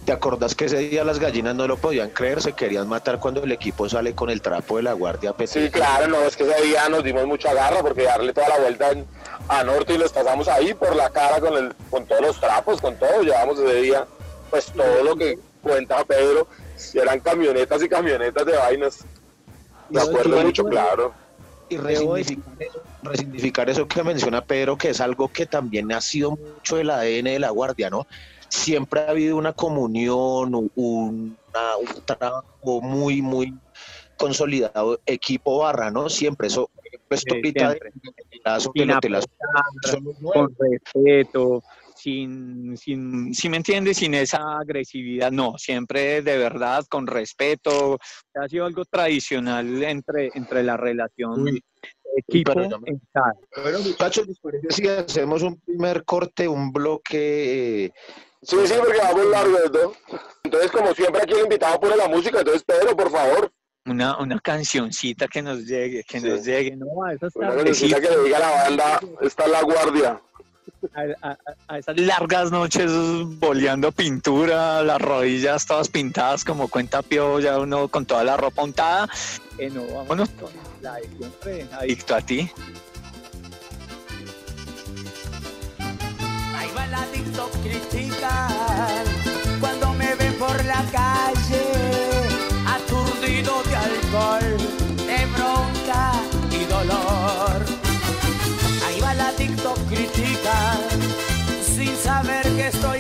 [0.04, 2.42] ¿Te acordás que ese día las gallinas no lo podían creer?
[2.42, 6.08] Se querían matar cuando el equipo sale con el trapo de la guardia Sí, claro,
[6.08, 8.90] no, es que ese día nos dimos mucha garra porque darle toda la vuelta
[9.48, 12.80] a Norte y les pasamos ahí por la cara con, el, con todos los trapos,
[12.80, 13.22] con todo.
[13.22, 14.06] Llevamos ese día,
[14.50, 16.46] pues todo lo que cuenta Pedro,
[16.94, 19.04] eran camionetas y camionetas de vainas.
[19.88, 21.12] De acuerdo mucho, claro.
[21.70, 26.88] Y resignificar eso que menciona Pedro, que es algo que también ha sido mucho el
[26.88, 28.06] ADN de la guardia, ¿no?
[28.48, 31.37] Siempre ha habido una comunión, un, un
[32.04, 33.54] trabajo muy, muy
[34.16, 36.08] consolidado, equipo barra, ¿no?
[36.08, 36.70] Siempre eso,
[37.11, 37.76] esto pita
[40.32, 41.62] con respeto,
[41.94, 47.98] sin, sin, si me entiendes, sin esa agresividad, no, siempre de verdad, con respeto,
[48.34, 51.61] ha sido algo tradicional entre, entre la relación
[52.16, 52.80] equipo Bueno,
[53.80, 57.92] muchachos, ¿les parece si hacemos un primer corte, un bloque eh,
[58.42, 60.18] Sí, sí, porque vamos largo, ¿no?
[60.44, 63.53] Entonces, como siempre, aquí el invitado pone la música, entonces Pedro, por favor.
[63.87, 68.11] Una, una cancioncita que nos llegue, que nos llegue, no, a esas Una cancioncita que
[68.11, 70.20] le diga a la banda, está la guardia.
[70.94, 72.92] A, esas largas noches
[73.40, 78.62] boleando pintura, las rodillas todas pintadas como cuenta Pio, ya uno con toda la ropa
[78.62, 79.09] untada.
[79.59, 80.51] Eh, no, vámonos con
[80.83, 82.51] la de siempre, adicto a ti.
[86.55, 87.51] Ahí va el adicto
[89.60, 91.64] cuando me ven por la calle,
[92.66, 94.56] aturdido de alcohol,
[95.06, 96.12] de bronca
[96.50, 97.64] y dolor.
[98.86, 100.74] Ahí va la TikTok critica,
[101.74, 102.97] sin saber que estoy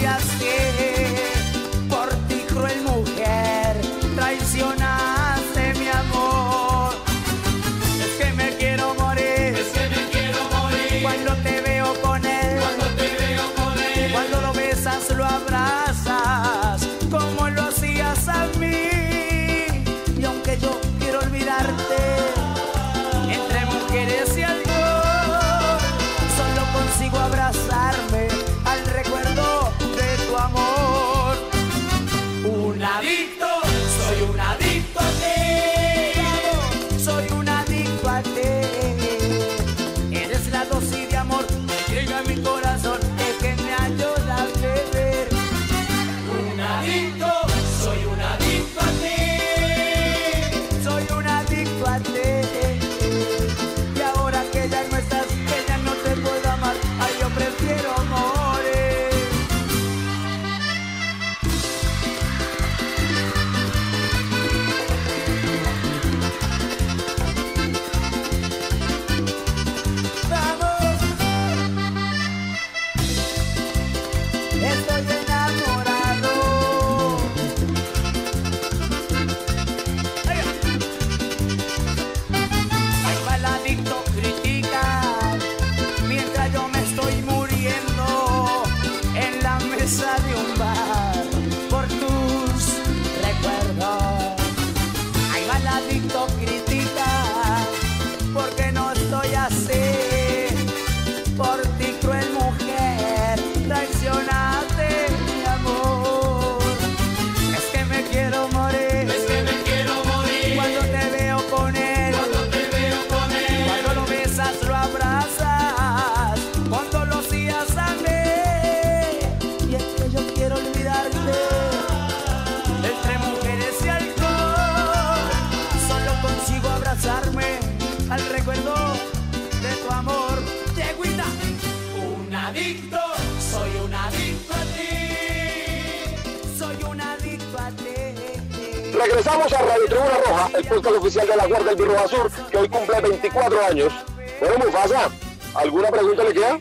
[139.08, 142.58] Regresamos a Radio Tribuna Roja, el podcast oficial de la Guardia del Birro Azul, que
[142.58, 143.92] hoy cumple 24 años.
[144.38, 145.10] Bueno, Mufasa,
[145.54, 146.60] ¿alguna pregunta le queda?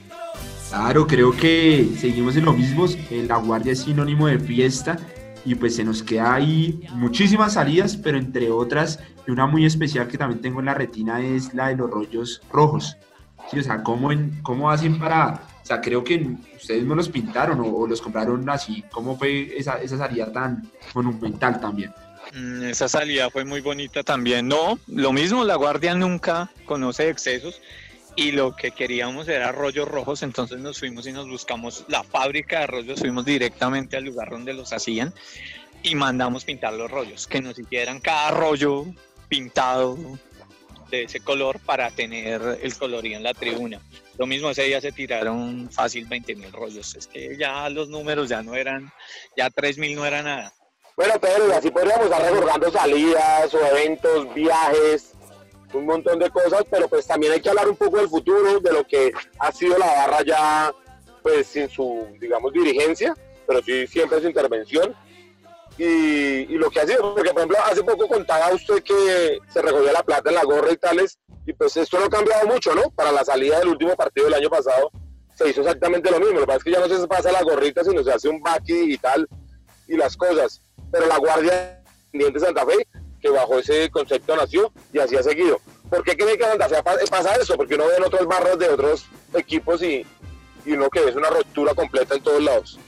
[0.70, 2.86] Claro, creo que seguimos en lo mismo.
[3.10, 4.98] La guardia es sinónimo de fiesta
[5.44, 10.08] y pues se nos queda ahí muchísimas salidas, pero entre otras, y una muy especial
[10.08, 12.96] que también tengo en la retina es la de los rollos rojos.
[13.52, 15.42] Sí, o sea, ¿cómo, en, ¿cómo hacen para...?
[15.64, 18.86] O sea, creo que ustedes no los pintaron o, o los compraron así.
[18.90, 21.92] ¿Cómo fue esa, esa salida tan monumental también?
[22.34, 24.48] Mm, Esa salida fue muy bonita también.
[24.48, 27.62] No, lo mismo, la guardia nunca conoce excesos
[28.16, 32.62] y lo que queríamos era rollos rojos, entonces nos fuimos y nos buscamos la fábrica
[32.62, 35.14] de rollos, fuimos directamente al lugar donde los hacían
[35.84, 38.86] y mandamos pintar los rollos, que nos hicieran cada rollo
[39.30, 39.98] pintado
[40.90, 43.80] de ese color para tener el colorido en la tribuna.
[44.18, 48.30] Lo mismo ese día se tiraron fácil 20 mil rollos, es que ya los números
[48.30, 48.92] ya no eran,
[49.36, 50.54] ya 3 mil no era nada.
[50.98, 55.14] Bueno, Pedro, así podríamos estar recordando salidas o eventos, viajes,
[55.72, 58.74] un montón de cosas, pero pues también hay que hablar un poco del futuro, de
[58.74, 60.74] lo que ha sido la barra ya,
[61.22, 63.14] pues sin su, digamos, dirigencia,
[63.46, 64.96] pero sí siempre su intervención.
[65.78, 65.86] Y,
[66.52, 69.92] y lo que ha sido, porque por ejemplo, hace poco contaba usted que se recogió
[69.92, 72.90] la plata en la gorra y tales, y pues esto no ha cambiado mucho, ¿no?
[72.90, 74.90] Para la salida del último partido del año pasado
[75.36, 77.44] se hizo exactamente lo mismo, lo que pasa es que ya no se pasa la
[77.44, 79.28] gorrita, sino se hace un baki y tal,
[79.88, 80.64] y las cosas.
[80.92, 81.82] Pero la Guardia
[82.14, 82.88] Independiente Santa Fe,
[83.22, 85.60] que bajo ese concepto nació y así ha seguido.
[85.90, 87.56] ¿Por qué cree que Santa Fe pa- pasa eso?
[87.56, 90.06] Porque uno ve en otros barrios de otros equipos y,
[90.66, 92.80] y uno que es una ruptura completa en todos lados.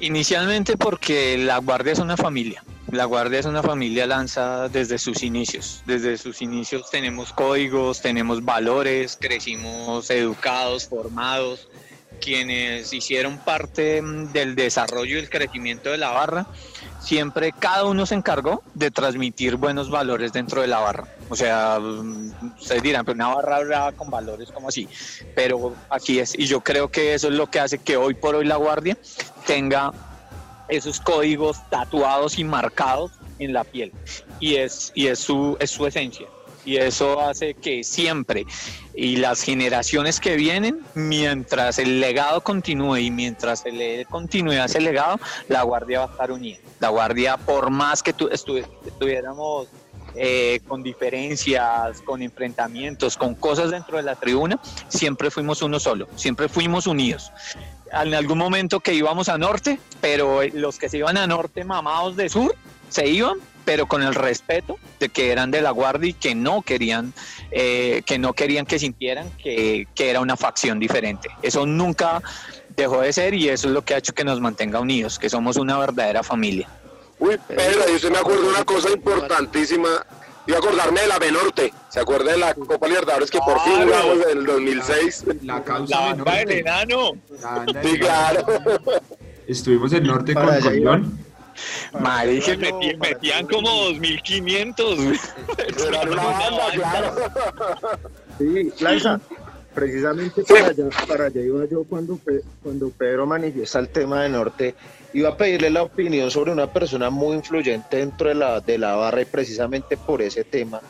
[0.00, 2.64] Inicialmente porque la Guardia es una familia.
[2.90, 5.82] La Guardia es una familia lanza desde sus inicios.
[5.86, 11.68] Desde sus inicios tenemos códigos, tenemos valores, crecimos educados, formados.
[12.20, 16.46] Quienes hicieron parte mm, del desarrollo y el crecimiento de la barra,
[17.00, 21.08] siempre cada uno se encargó de transmitir buenos valores dentro de la barra.
[21.28, 24.88] O sea, mm, ustedes dirán, pero una barra brava con valores como así.
[25.34, 28.34] Pero aquí es, y yo creo que eso es lo que hace que hoy por
[28.34, 28.96] hoy la Guardia
[29.46, 29.92] tenga
[30.68, 33.92] esos códigos tatuados y marcados en la piel.
[34.38, 36.26] Y es, y es, su, es su esencia.
[36.64, 38.44] Y eso hace que siempre,
[38.94, 44.80] y las generaciones que vienen, mientras el legado continúe y mientras se le continúe ese
[44.80, 45.18] legado,
[45.48, 46.58] la Guardia va a estar unida.
[46.78, 49.68] La Guardia, por más que tu, estu- estuviéramos
[50.16, 56.08] eh, con diferencias, con enfrentamientos, con cosas dentro de la tribuna, siempre fuimos uno solo,
[56.16, 57.32] siempre fuimos unidos
[57.92, 62.14] en algún momento que íbamos a norte, pero los que se iban a norte mamados
[62.16, 62.54] de sur
[62.88, 66.62] se iban, pero con el respeto de que eran de la guardia y que no
[66.62, 67.12] querían,
[67.50, 71.28] eh, que no querían que sintieran que, que era una facción diferente.
[71.42, 72.22] Eso nunca
[72.76, 75.28] dejó de ser y eso es lo que ha hecho que nos mantenga unidos, que
[75.30, 76.68] somos una verdadera familia.
[77.18, 79.88] Uy, Pedro, ahí usted me acuerdo de una cosa importantísima.
[80.46, 81.72] Iba a acordarme de la Benorte.
[81.90, 84.02] ¿Se acuerda de la Copa Libertadores que por fin Claro.
[84.02, 85.24] jugamos en el 2006?
[85.42, 87.10] La causa La banda del enano.
[87.42, 88.46] La banda Sí, del- claro.
[89.46, 90.70] Estuvimos en norte Para con.
[90.78, 91.18] Colón.
[91.98, 92.56] Marica,
[92.98, 94.96] metían como 2500.
[94.96, 95.08] güey.
[95.88, 97.14] Era una banda, claro.
[98.38, 99.20] Sí, Lanza,
[99.74, 102.18] precisamente para allá, para allá iba yo cuando,
[102.62, 104.74] cuando Pedro manifiesta el tema de Norte,
[105.12, 108.94] iba a pedirle la opinión sobre una persona muy influyente dentro de la, de la
[108.96, 110.80] barra y precisamente por ese tema,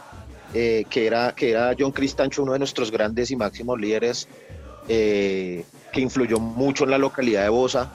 [0.54, 4.28] eh, que, era, que era John Cristancho, uno de nuestros grandes y máximos líderes,
[4.88, 7.92] eh, que influyó mucho en la localidad de Bosa.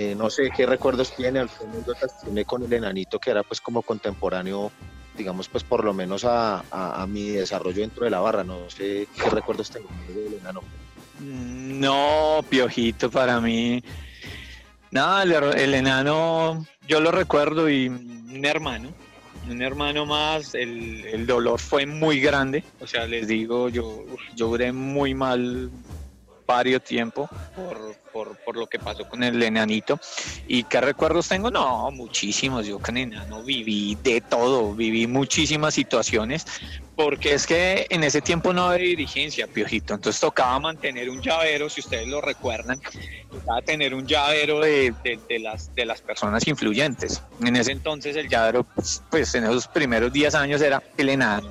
[0.00, 3.82] Eh, no sé qué recuerdos tiene, anécdotas tiene con el enanito, que era pues como
[3.82, 4.70] contemporáneo
[5.16, 8.44] digamos, pues por lo menos a, mi desarrollo dentro de la barra.
[8.44, 10.60] No sé qué recuerdos tengo del enano.
[11.18, 13.82] No, Piojito, para mí.
[14.92, 18.90] Nada, el, enano, yo lo recuerdo y un hermano,
[19.48, 22.62] un hermano más, el, dolor fue muy grande.
[22.80, 24.04] O sea, les digo, yo,
[24.36, 25.70] yo duré muy mal
[26.48, 30.00] varios tiempo por, por, por lo que pasó con el enanito.
[30.48, 31.50] ¿Y qué recuerdos tengo?
[31.50, 32.66] No, muchísimos.
[32.66, 36.46] Yo con enano viví de todo, viví muchísimas situaciones
[36.96, 41.68] porque es que en ese tiempo no había dirigencia, Piojito, entonces tocaba mantener un llavero,
[41.70, 42.80] si ustedes lo recuerdan,
[43.30, 47.22] tocaba tener un llavero de, de- de las, de las personas influyentes.
[47.44, 51.48] En ese entonces el llavero, pues, pues, en esos primeros 10 años era el enano,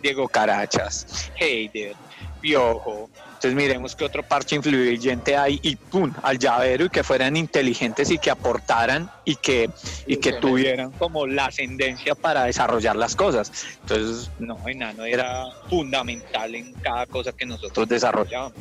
[0.00, 1.96] Diego Carachas, Heider,
[2.40, 3.10] Piojo.
[3.44, 8.10] Entonces miremos qué otro parche influyente hay y pum, al llavero y que fueran inteligentes
[8.10, 9.68] y que aportaran y que,
[10.06, 13.52] y que tuvieran como la ascendencia para desarrollar las cosas.
[13.82, 18.54] Entonces, no, Enano era fundamental en cada cosa que nosotros desarrollábamos.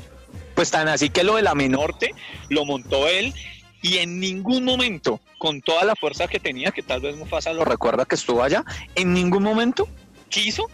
[0.54, 2.14] Pues tan así que lo de la Menorte
[2.50, 3.34] lo montó él
[3.82, 7.64] y en ningún momento, con toda la fuerza que tenía, que tal vez Mufasa lo
[7.64, 8.66] recuerda que estuvo allá,
[8.96, 9.88] en ningún momento
[10.28, 10.70] quiso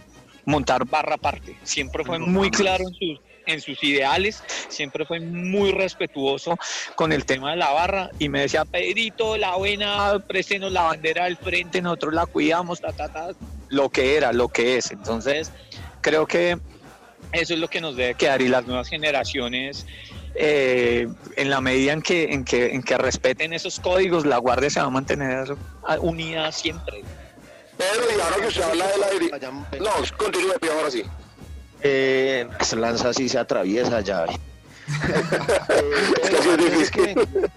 [0.45, 1.55] montar barra aparte.
[1.61, 6.57] Siempre fue muy claro en sus, en sus ideales, siempre fue muy respetuoso
[6.95, 11.25] con el tema de la barra y me decía, Pedrito, la buena, préstenos la bandera
[11.25, 13.29] del frente, nosotros la cuidamos, ta, ta, ta,
[13.69, 14.91] lo que era, lo que es.
[14.91, 15.51] Entonces,
[16.01, 16.57] creo que
[17.31, 19.85] eso es lo que nos debe quedar y las nuevas generaciones,
[20.35, 24.69] eh, en la medida en que, en, que, en que respeten esos códigos, la guardia
[24.69, 25.55] se va a mantener
[25.99, 27.03] unida siempre.
[27.77, 29.51] Pedro, y ahora que usted habla de la dirigencia.
[29.79, 31.03] No, continúe, Pío, ahora sí.
[31.81, 34.25] Eh, esa lanza sí se atraviesa ya.
[36.79, 37.51] Es que difícil.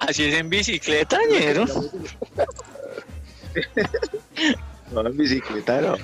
[0.00, 1.64] Así es en bicicleta, ñero.
[4.92, 5.96] No, en bicicleta no.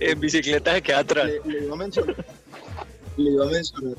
[0.00, 1.26] En bicicleta se queda atrás.
[1.26, 2.14] Le, le iba a mencionar,
[3.16, 3.96] le iba a mencionar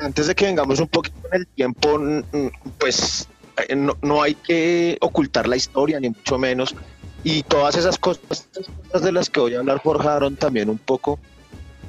[0.00, 1.98] antes de que vengamos un poquito en el tiempo,
[2.78, 3.28] pues
[3.68, 6.74] eh, no, no hay que ocultar la historia, ni mucho menos.
[7.28, 8.46] Y todas esas cosas,
[9.02, 11.18] de las que voy a hablar forjaron también un poco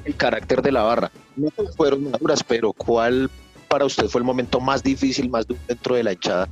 [0.04, 1.12] el carácter de la barra.
[1.36, 3.30] No fueron maduras, pero ¿cuál
[3.68, 6.48] para usted fue el momento más difícil, más duro dentro de la hinchada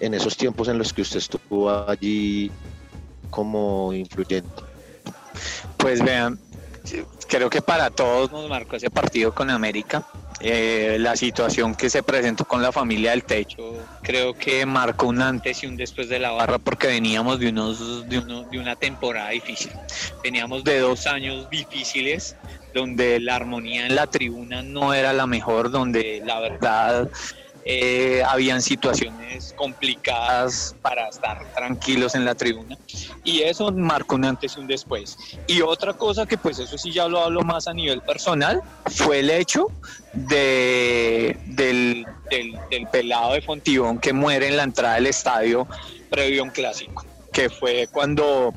[0.00, 2.50] en esos tiempos en los que usted estuvo allí
[3.28, 4.62] como influyente?
[5.76, 6.38] Pues vean,
[7.28, 10.06] creo que para todos nos marcó ese partido con América.
[10.44, 15.22] Eh, la situación que se presentó con la familia del techo creo que marcó un
[15.22, 18.74] antes y un después de la barra porque veníamos de unos de, uno- de una
[18.74, 19.70] temporada difícil.
[20.24, 22.34] Veníamos de dos años difíciles
[22.74, 27.08] donde la armonía en la tribuna no era la mejor donde la verdad
[27.64, 32.76] eh, habían situaciones complicadas para estar tranquilos en la tribuna
[33.24, 35.16] y eso marcó un antes y un después.
[35.46, 39.20] Y otra cosa que pues eso sí ya lo hablo más a nivel personal, fue
[39.20, 39.68] el hecho
[40.12, 45.66] de, del, del, pelado de Fontibón que muere en la entrada del estadio
[46.10, 48.52] previo a un clásico, que fue cuando,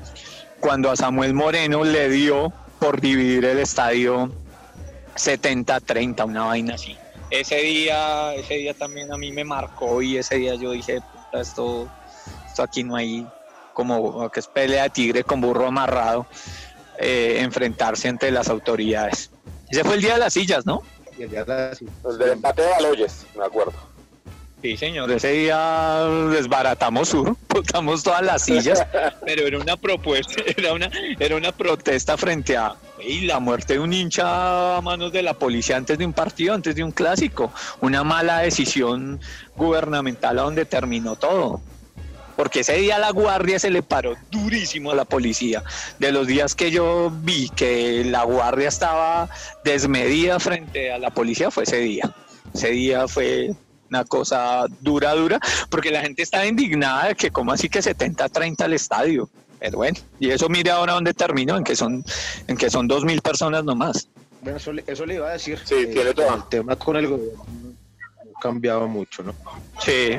[0.59, 4.31] cuando a Samuel Moreno le dio por dividir el estadio
[5.15, 6.97] 70-30, una vaina así.
[7.29, 11.41] Ese día, ese día también a mí me marcó y ese día yo dije, puta,
[11.41, 11.87] esto,
[12.47, 13.27] esto aquí no hay
[13.73, 16.25] como que es pelea de tigre con burro amarrado,
[16.97, 19.31] eh, enfrentarse entre las autoridades.
[19.69, 20.81] Ese fue el día de las sillas, ¿no?
[21.17, 23.73] El día de la- El del empate de Baloyes, me acuerdo.
[24.61, 28.85] Sí, señor, ese día desbaratamos sur, botamos todas las sillas,
[29.25, 32.75] pero era una propuesta, era una, era una protesta frente a
[33.07, 36.53] y la muerte de un hincha a manos de la policía antes de un partido,
[36.53, 37.51] antes de un clásico.
[37.81, 39.19] Una mala decisión
[39.55, 41.61] gubernamental a donde terminó todo.
[42.35, 45.63] Porque ese día la guardia se le paró durísimo a la policía.
[45.99, 49.29] De los días que yo vi que la guardia estaba
[49.63, 52.13] desmedida frente a la policía fue ese día.
[52.53, 53.51] Ese día fue
[53.89, 55.39] una cosa dura, dura,
[55.69, 59.29] porque la gente estaba indignada de que como así que 70-30 al estadio.
[59.59, 62.03] Pero bueno, y eso mire ahora dónde terminó, en que son,
[62.47, 64.07] en que son 2.000 personas nomás.
[64.41, 65.59] Bueno, eso, le- eso le iba a decir.
[65.65, 66.35] Sí, tiene toda.
[66.35, 67.43] El tema con el gobierno
[68.37, 69.33] ha cambiado mucho, ¿no?
[69.79, 70.17] Sí,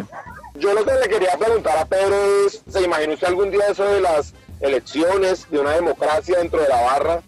[0.59, 2.17] Yo lo que le quería preguntar a Pedro
[2.47, 6.69] es, ¿se imagina usted algún día eso de las elecciones, de una democracia dentro de
[6.69, 7.23] la barra?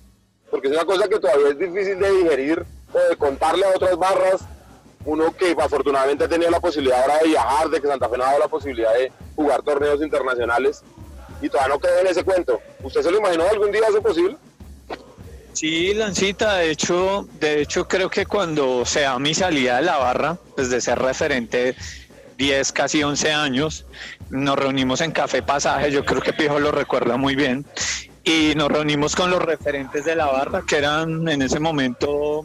[0.51, 3.97] Porque es una cosa que todavía es difícil de digerir o de contarle a otras
[3.99, 4.41] barras.
[5.05, 8.27] Uno que afortunadamente ha tenido la posibilidad ahora de viajar, de que Santa Fe nos
[8.27, 10.83] ha dado la posibilidad de jugar torneos internacionales
[11.41, 12.61] y todavía no quedó en ese cuento.
[12.83, 14.37] ¿Usted se lo imaginó algún día eso posible?
[15.53, 20.39] Sí, Lancita, de hecho, de hecho creo que cuando sea mi salida de la barra,
[20.55, 21.75] pues de ser referente
[22.37, 23.85] 10, casi 11 años,
[24.31, 27.67] nos reunimos en Café Pasaje, yo creo que Pijo lo recuerda muy bien,
[28.23, 32.45] y nos reunimos con los referentes de la barra, que eran en ese momento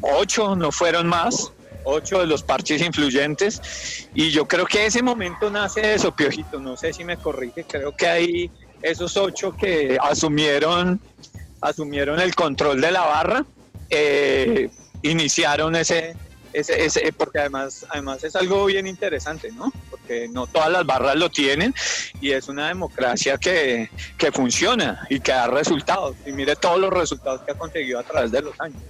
[0.00, 1.52] ocho, no fueron más,
[1.84, 6.76] ocho de los parches influyentes, y yo creo que ese momento nace eso, Piojito, no
[6.76, 8.50] sé si me corrige, creo que hay
[8.82, 11.00] esos ocho que asumieron
[11.62, 13.46] asumieron el control de la barra,
[13.88, 14.68] eh,
[15.02, 16.14] iniciaron ese,
[16.52, 19.72] ese, ese, porque además, además es algo bien interesante, ¿no?
[19.90, 21.74] Porque no todas las barras lo tienen
[22.20, 26.16] y es una democracia que, que funciona y que da resultados.
[26.26, 28.82] Y mire todos los resultados que ha conseguido a través de los años.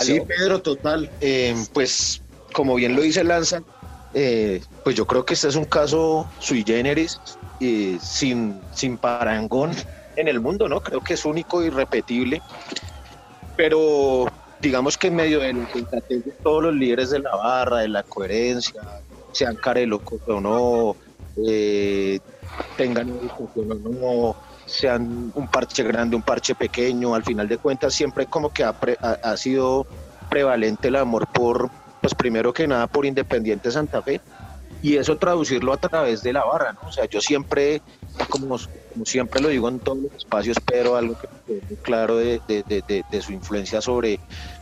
[0.00, 0.20] Sí.
[0.20, 1.10] Pedro, total.
[1.20, 2.22] Eh, pues,
[2.52, 3.62] como bien lo dice Lanza,
[4.14, 7.20] eh, pues yo creo que este es un caso sui generis,
[7.58, 9.72] y sin, sin parangón
[10.16, 10.80] en el mundo, ¿no?
[10.80, 12.42] Creo que es único y irrepetible.
[13.56, 14.26] Pero
[14.60, 18.02] digamos que en medio del intratez de todos los líderes de la barra, de la
[18.02, 18.80] coherencia,
[19.32, 20.96] sean carelocos o no,
[21.46, 22.18] eh,
[22.76, 24.36] tengan o no,
[24.70, 28.72] sean un parche grande, un parche pequeño, al final de cuentas siempre como que ha,
[28.72, 29.86] pre- ha- ha sido
[30.28, 34.20] prevalente el amor por, pues primero que nada por Independiente Santa Fe
[34.80, 36.80] y eso traducirlo a través de la barra, ¿no?
[36.88, 37.82] O sea, yo siempre,
[38.30, 38.56] como,
[38.88, 42.40] como siempre lo digo en todos los espacios, pero algo que me muy claro de-
[42.46, 44.20] de- de- de su influencia sobre,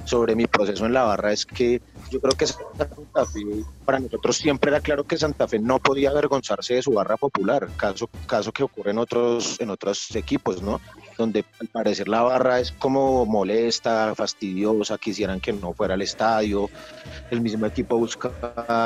[0.08, 3.44] sobre mi proceso en la barra es que yo creo que Santa Fe,
[3.84, 7.68] para nosotros siempre era claro que Santa Fe no podía avergonzarse de su barra popular,
[7.76, 10.80] caso, caso que ocurre en otros, en otros equipos, ¿no?
[11.18, 16.70] Donde al parecer la barra es como molesta, fastidiosa, quisieran que no fuera al estadio,
[17.30, 18.30] el mismo equipo busca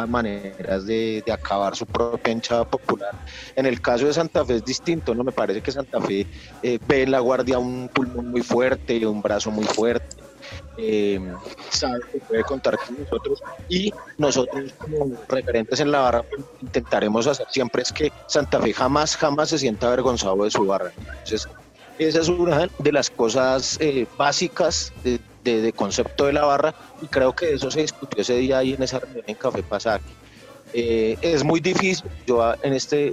[0.08, 3.14] maneras de, de acabar su propia hinchada popular.
[3.54, 5.22] En el caso de Santa Fe es distinto, ¿no?
[5.22, 6.26] Me parece que Santa Fe
[6.64, 10.21] eh, ve en la guardia un pulmón muy fuerte, un brazo muy fuerte,
[10.76, 11.20] eh,
[11.70, 16.24] sabe que puede contar con nosotros y nosotros como referentes en la barra
[16.60, 20.92] intentaremos hacer siempre es que Santa Fe jamás, jamás se sienta avergonzado de su barra.
[20.96, 21.46] Entonces,
[21.98, 26.74] esa es una de las cosas eh, básicas de, de- de concepto de la barra
[27.00, 30.04] y creo que eso se discutió ese día ahí en esa reunión en Café Pasaje.
[30.72, 33.12] Eh, es muy difícil, yo a- en este,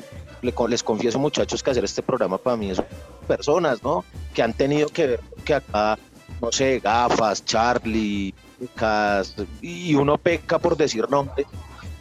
[0.69, 2.81] les confieso muchachos que hacer este programa para mí es
[3.27, 4.05] personas, ¿no?
[4.33, 5.97] Que han tenido que ver que acá,
[6.41, 11.47] no sé, gafas, Charlie, Lucas, y uno peca por decir nombres,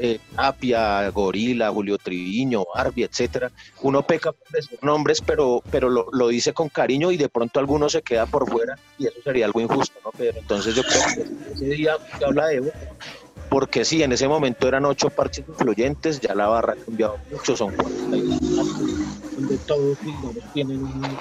[0.00, 3.50] eh, Tapia, Gorila, Julio Triviño, Barbie, etcétera.
[3.82, 7.58] Uno peca por decir nombres, pero, pero lo, lo dice con cariño y de pronto
[7.58, 10.12] alguno se queda por fuera y eso sería algo injusto, ¿no?
[10.16, 11.22] Pero entonces yo creo que
[11.52, 12.72] ese día se habla de uno,
[13.48, 17.56] porque sí, en ese momento eran ocho parches influyentes, ya la barra ha cambiado mucho,
[17.56, 18.96] son 42 parches,
[19.34, 19.98] donde todos
[20.52, 21.20] tienen un-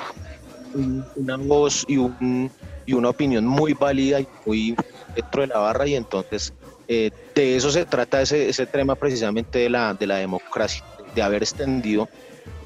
[0.74, 2.51] un- una voz y, un,
[2.88, 4.76] y una opinión muy válida y muy
[5.16, 6.54] dentro de la barra y entonces
[6.88, 10.84] eh, de eso se trata ese, ese tema precisamente de la, de la democracia,
[11.14, 12.10] de haber extendido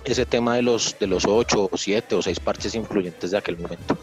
[0.06, 3.58] ese tema de los, de los ocho o siete o seis parches influyentes de aquel
[3.58, 3.98] momento.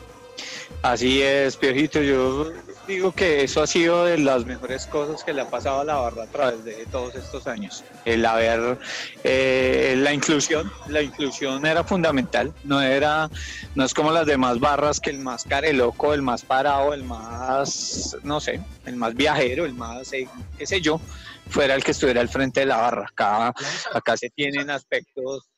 [0.83, 2.03] Así es, Piojito.
[2.03, 2.53] Yo
[2.89, 5.97] digo que eso ha sido de las mejores cosas que le ha pasado a la
[5.97, 7.85] barra a través de todos estos años.
[8.07, 8.79] El haber
[9.23, 12.53] eh, la inclusión, la inclusión era fundamental.
[12.65, 13.31] No era,
[13.75, 18.17] no es como las demás barras que el más careloco, el más parado, el más,
[18.23, 20.27] no sé, el más viajero, el más, eh,
[20.57, 20.99] qué sé yo,
[21.51, 23.07] fuera el que estuviera al frente de la barra.
[23.07, 23.55] Acá,
[23.93, 25.51] acá se tienen aspectos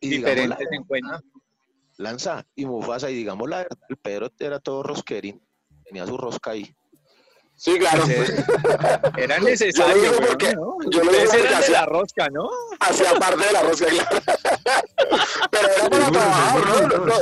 [0.00, 1.20] Y diferentes en cuenta.
[1.96, 5.40] Lanza y Mufasa, y digamos la verdad, el Pedro era todo rosquerín,
[5.86, 6.74] tenía su rosca ahí.
[7.58, 8.04] Sí, claro.
[9.16, 10.76] Era necesario, Yo lo digo weón, porque- ¿no?
[10.90, 12.50] yo lo digo porque hacía- la rosca, ¿no?
[12.80, 14.20] Hacía parte de la rosca, claro.
[15.50, 17.06] Pero era para trabajar, ¿no?
[17.06, 17.14] No,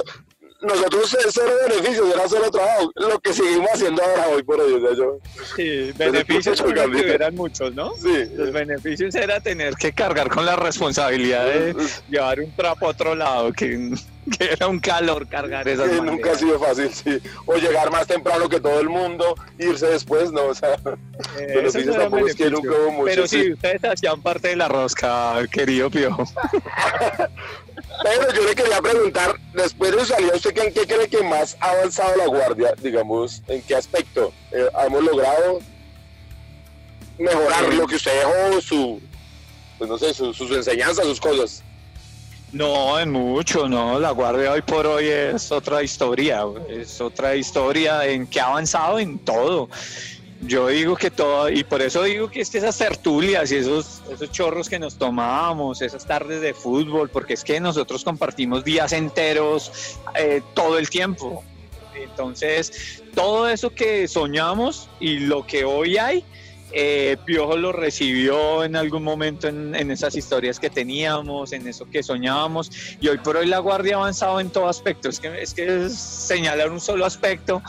[0.62, 2.90] nosotros solo beneficios, era solo trabajo.
[2.96, 4.72] Lo que seguimos haciendo ahora hoy por hoy.
[4.72, 5.18] o sea, yo-
[5.54, 6.60] Sí, beneficios
[7.06, 7.92] eran muchos, ¿no?
[7.96, 8.24] sí.
[8.34, 11.76] Los beneficios era tener que cargar con la responsabilidad de
[12.08, 13.92] llevar un trapo a otro lado, que,
[14.38, 17.18] que era un calor cargar esas nunca ha sido fácil, sí.
[17.46, 20.74] O llegar más temprano que todo el mundo, irse después, no, o sea,
[21.38, 23.52] Eh, beneficios esos eran tampoco es que nunca hubo mucho, Pero sí, sí.
[23.52, 26.24] ustedes hacían parte de la rosca, querido Piojo.
[28.02, 31.56] Pero yo le quería preguntar, después de su salida, ¿usted en qué cree que más
[31.60, 32.74] ha avanzado la guardia?
[32.82, 34.32] Digamos, ¿en qué aspecto?
[34.52, 35.60] Eh, ¿Hemos logrado
[37.18, 39.00] mejorar lo que usted dejó, su,
[39.78, 41.62] pues no sé, su- sus enseñanzas, sus cosas?
[42.55, 43.98] No, en mucho, no.
[43.98, 49.00] La Guardia hoy por hoy es otra historia, es otra historia en que ha avanzado
[49.00, 49.68] en todo.
[50.40, 54.02] Yo digo que todo, y por eso digo que es que esas tertulias y esos,
[54.09, 58.92] esos chorros que nos tomábamos, esas tardes de fútbol, porque es que nosotros compartimos días
[58.92, 61.42] enteros eh, todo el tiempo.
[61.96, 66.24] Entonces, todo eso que soñamos y lo que hoy hay,
[66.74, 71.88] eh, Piojo lo recibió en algún momento en, en esas historias que teníamos, en eso
[71.88, 72.70] que soñábamos,
[73.00, 75.08] y hoy por hoy la Guardia ha avanzado en todo aspecto.
[75.08, 77.62] Es que es, que señalar un solo aspecto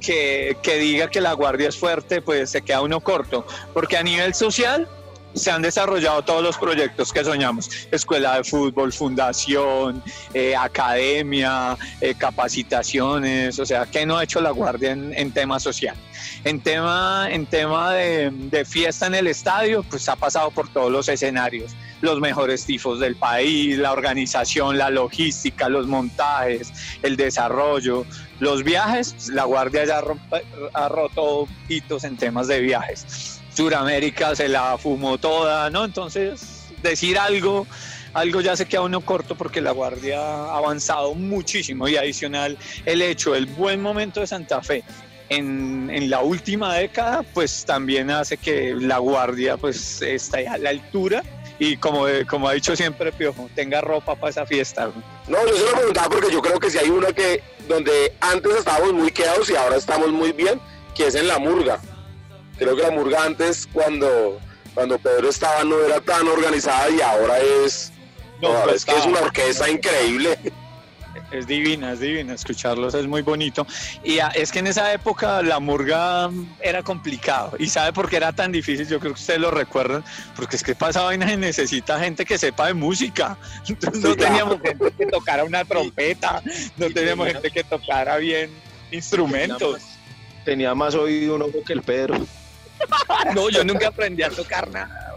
[0.00, 4.02] que, que diga que la Guardia es fuerte, pues se queda uno corto, porque a
[4.02, 4.88] nivel social
[5.34, 10.02] se han desarrollado todos los proyectos que soñamos, escuela de fútbol, fundación,
[10.34, 15.96] eh, academia, eh, capacitaciones, o sea, ¿qué no ha hecho la Guardia en, tema social?
[16.44, 20.90] En tema, en tema de, de fiesta en el estadio, pues ha pasado por todos
[20.90, 26.72] los escenarios, los mejores tifos del país, la organización, la logística, los montajes,
[27.02, 28.06] el desarrollo,
[28.40, 30.02] los viajes, pues, la Guardia ya
[30.74, 33.39] ha roto hitos en temas de viajes.
[33.54, 35.84] Suramérica se la fumó toda, ¿no?
[35.84, 37.66] Entonces, decir algo,
[38.14, 43.02] algo ya se queda uno corto porque la Guardia ha avanzado muchísimo y adicional el
[43.02, 44.84] hecho, el buen momento de Santa Fe
[45.28, 50.70] en, en la última década, pues también hace que la Guardia pues esté a la
[50.70, 51.22] altura
[51.60, 54.90] y como, como ha dicho siempre Piojo, tenga ropa para esa fiesta.
[55.28, 58.56] No, yo se lo preguntaba porque yo creo que si hay una que, donde antes
[58.56, 60.58] estábamos muy quedados y ahora estamos muy bien,
[60.94, 61.78] que es en la murga.
[62.60, 64.38] Creo que la murga antes, cuando,
[64.74, 67.90] cuando Pedro estaba, no era tan organizada y ahora es,
[68.40, 70.38] No, no, pues, es que es una orquesta increíble.
[71.32, 73.66] Es divina, es divina, escucharlos es muy bonito.
[74.04, 76.28] Y es que en esa época la murga
[76.60, 77.52] era complicado.
[77.58, 78.86] ¿Y sabe por qué era tan difícil?
[78.88, 80.04] Yo creo que ustedes lo recuerdan,
[80.36, 83.36] porque es que pasa vaina y necesita gente que sepa de música.
[83.68, 84.32] Entonces no Sí, claro.
[84.34, 86.42] teníamos gente que tocara una trompeta,
[86.76, 88.50] no teníamos tenía- gente que tocara bien
[88.92, 89.82] instrumentos.
[90.44, 92.14] Tenía más oído un ojo que el Pedro.
[93.34, 95.10] No, yo nunca aprendí a tocar nada.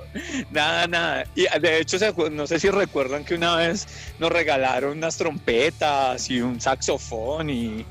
[0.52, 1.26] Nada, nada.
[1.36, 1.98] Y de hecho,
[2.32, 3.88] no sé si recuerdan que una vez
[4.20, 7.86] nos regalaron unas trompetas y un saxofón y,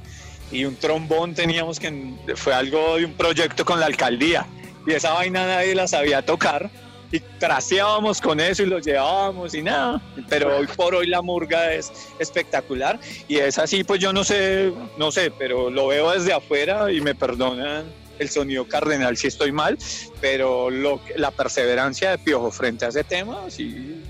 [0.50, 1.34] y un trombón.
[1.34, 2.14] Teníamos que.
[2.36, 4.46] Fue algo de un proyecto con la alcaldía.
[4.86, 6.70] Y esa vaina nadie la sabía tocar.
[7.10, 10.00] Y trasteábamos con eso y lo llevábamos y nada.
[10.30, 12.98] Pero hoy por hoy la murga es espectacular.
[13.28, 17.00] Y es así, pues yo no sé, no sé, pero lo veo desde afuera y
[17.00, 17.84] me perdonan
[18.22, 19.76] el sonido cardenal si estoy mal,
[20.20, 24.02] pero lo, la perseverancia de Piojo frente a ese tema, sí,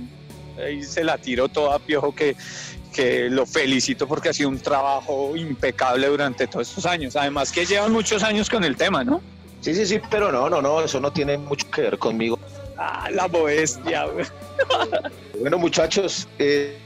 [0.58, 2.36] ahí se la tiro toda a Piojo que,
[2.92, 7.16] que lo felicito porque ha sido un trabajo impecable durante todos estos años.
[7.16, 9.20] Además que llevan muchos años con el tema, ¿no?
[9.60, 12.38] Sí, sí, sí, pero no, no, no, eso no tiene mucho que ver conmigo.
[12.76, 14.06] Ah, la modestia.
[15.38, 16.76] Bueno, muchachos, eh,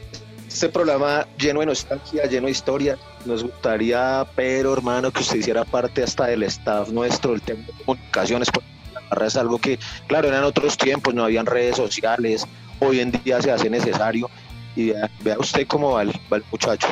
[0.47, 2.99] este programa lleno de nostalgia, lleno de historia.
[3.27, 7.72] Nos gustaría, pero hermano, que usted hiciera parte hasta del staff nuestro, el tema de
[7.85, 12.47] comunicaciones, porque la barra es algo que, claro, eran otros tiempos, no habían redes sociales,
[12.79, 14.31] hoy en día se hace necesario.
[14.77, 16.89] Y vea, usted cómo va el, va el muchacho.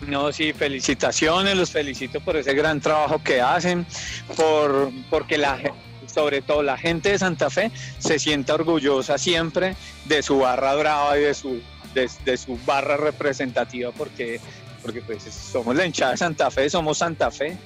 [0.00, 3.86] No, sí, felicitaciones, los felicito por ese gran trabajo que hacen,
[4.34, 5.58] por porque la
[6.06, 9.76] sobre todo la gente de Santa Fe se sienta orgullosa siempre
[10.06, 11.60] de su barra brava y de su
[11.94, 14.40] de su barra representativa porque
[14.88, 17.58] porque pues somos la hinchada de Santa Fe, somos Santa Fe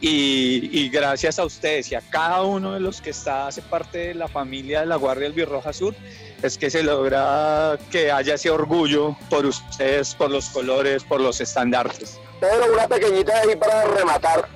[0.00, 3.98] y, y gracias a ustedes y a cada uno de los que está hace parte
[3.98, 5.94] de la familia de la Guardia del Birroja Sur
[6.40, 11.42] es que se logra que haya ese orgullo por ustedes, por los colores, por los
[11.42, 12.18] estandartes.
[12.40, 14.48] Pedro, una pequeñita ahí para rematar.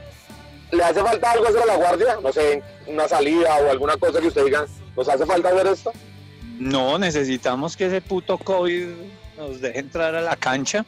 [0.71, 2.17] ¿Le hace falta algo hacer a la guardia?
[2.23, 4.65] No sé, una salida o alguna cosa que usted diga,
[4.97, 5.93] ¿nos hace falta ver esto?
[6.59, 8.87] No, necesitamos que ese puto COVID
[9.37, 10.87] nos deje entrar a la cancha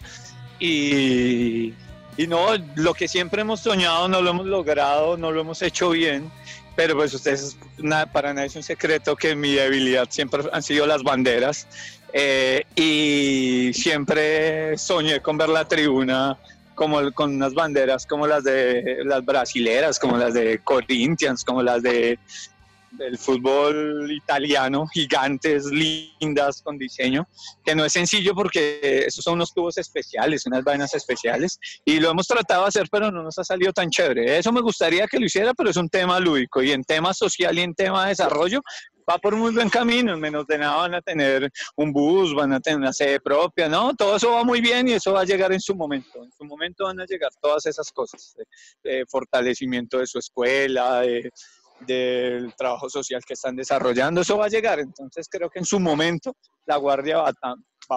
[0.58, 1.74] y,
[2.16, 5.90] y no, lo que siempre hemos soñado no lo hemos logrado, no lo hemos hecho
[5.90, 6.30] bien,
[6.76, 7.56] pero pues ustedes,
[8.12, 11.66] para nadie es un secreto que mi debilidad siempre han sido las banderas
[12.12, 16.38] eh, y siempre soñé con ver la tribuna
[16.74, 21.82] como con unas banderas como las de las brasileras, como las de Corinthians, como las
[21.82, 22.18] de
[22.90, 27.26] del fútbol italiano, gigantes, lindas, con diseño,
[27.64, 32.10] que no es sencillo porque esos son unos tubos especiales, unas vainas especiales, y lo
[32.10, 34.38] hemos tratado de hacer, pero no nos ha salido tan chévere.
[34.38, 37.58] Eso me gustaría que lo hiciera, pero es un tema lúdico, y en tema social
[37.58, 38.60] y en tema de desarrollo,
[39.08, 42.52] va por muy buen camino, en menos de nada van a tener un bus, van
[42.52, 43.94] a tener una sede propia, ¿no?
[43.94, 46.22] Todo eso va muy bien y eso va a llegar en su momento.
[46.22, 51.00] En su momento van a llegar todas esas cosas, de, de fortalecimiento de su escuela,
[51.00, 51.30] de,
[51.80, 54.80] del trabajo social que están desarrollando, eso va a llegar.
[54.80, 56.34] Entonces creo que en su momento
[56.66, 57.32] la Guardia va,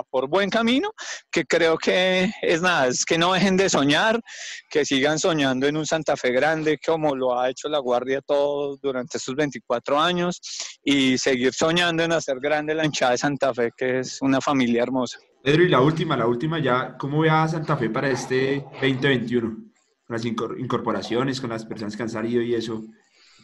[0.09, 0.91] por buen camino,
[1.29, 4.21] que creo que es nada, es que no dejen de soñar,
[4.69, 8.77] que sigan soñando en un Santa Fe grande como lo ha hecho la Guardia todo
[8.81, 10.39] durante estos 24 años
[10.81, 14.83] y seguir soñando en hacer grande la hinchada de Santa Fe, que es una familia
[14.83, 15.19] hermosa.
[15.43, 19.49] Pedro, y la última, la última ya, ¿cómo ve a Santa Fe para este 2021?
[19.49, 22.81] Con las incor- incorporaciones, con las personas que han salido y eso,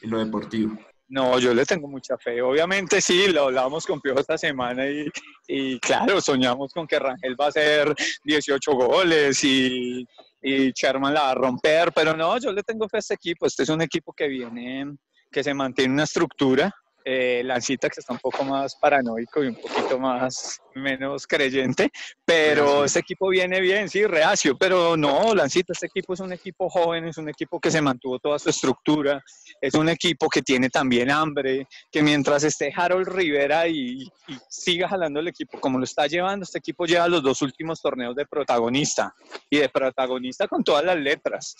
[0.01, 0.77] en lo deportivo.
[1.09, 2.41] No, yo le tengo mucha fe.
[2.41, 5.07] Obviamente sí, lo hablábamos con Piojo esta semana y,
[5.47, 7.95] y claro, soñamos con que Rangel va a hacer
[8.25, 10.05] 18 goles y,
[10.41, 13.45] y Sherman la va a romper, pero no, yo le tengo fe a este equipo.
[13.45, 14.97] Este es un equipo que viene,
[15.31, 16.73] que se mantiene una estructura.
[17.09, 21.89] Eh, Lancita que está un poco más paranoico y un poquito más menos creyente,
[22.25, 26.69] pero este equipo viene bien, sí, reacio, pero no, Lancita, este equipo es un equipo
[26.69, 29.23] joven, es un equipo que se mantuvo toda su estructura,
[29.61, 34.89] es un equipo que tiene también hambre, que mientras esté Harold Rivera y, y siga
[34.89, 38.25] jalando el equipo como lo está llevando, este equipo lleva los dos últimos torneos de
[38.25, 39.15] protagonista
[39.49, 41.55] y de protagonista con todas las letras.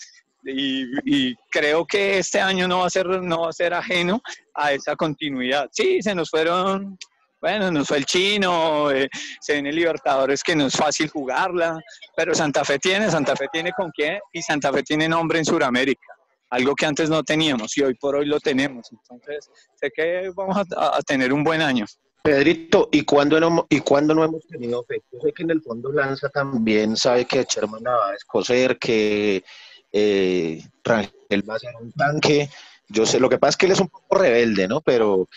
[0.48, 4.20] Y, y creo que este año no va a ser no va a ser ajeno
[4.54, 5.68] a esa continuidad.
[5.72, 6.98] Sí, se nos fueron,
[7.40, 9.08] bueno, nos fue el chino, eh,
[9.40, 11.78] se viene Libertadores que no es fácil jugarla,
[12.16, 15.44] pero Santa Fe tiene, Santa Fe tiene con qué y Santa Fe tiene nombre en
[15.44, 16.18] Sudamérica
[16.50, 18.88] algo que antes no teníamos y hoy por hoy lo tenemos.
[18.90, 21.84] Entonces, sé que vamos a, a tener un buen año.
[22.22, 25.02] Pedrito, ¿y cuándo, no, ¿y cuándo no hemos tenido fe?
[25.12, 28.78] Yo sé que en el fondo Lanza también sabe que Sherman la va a escocer,
[28.78, 29.44] que
[29.92, 32.48] eh, Rangel va a ser un tanque.
[32.88, 34.80] Yo sé, lo que pasa es que él es un poco rebelde, ¿no?
[34.80, 35.28] Pero,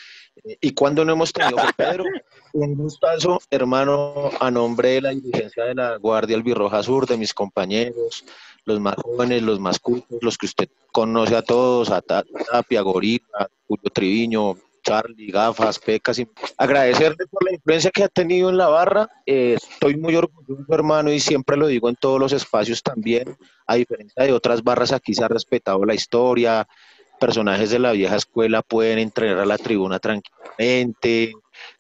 [0.46, 1.68] eh, ¿y cuándo no hemos tenido fe?
[1.76, 2.04] Pedro,
[2.54, 7.34] un gustazo, hermano, a nombre de la dirigencia de la Guardia Albirroja Sur, de mis
[7.34, 8.24] compañeros,
[8.66, 12.82] los más jóvenes, los más cultos, los que usted conoce a todos, a Ta- Tapia,
[12.82, 16.28] Gorila, Julio Triviño, Charlie, Gafas, Pecas, y
[16.58, 19.10] agradecerle por la influencia que ha tenido en la barra.
[19.26, 23.36] Eh, estoy muy orgulloso, hermano, y siempre lo digo en todos los espacios también.
[23.68, 26.68] A diferencia de otras barras, aquí se ha respetado la historia.
[27.20, 31.34] Personajes de la vieja escuela pueden entrar a la tribuna tranquilamente,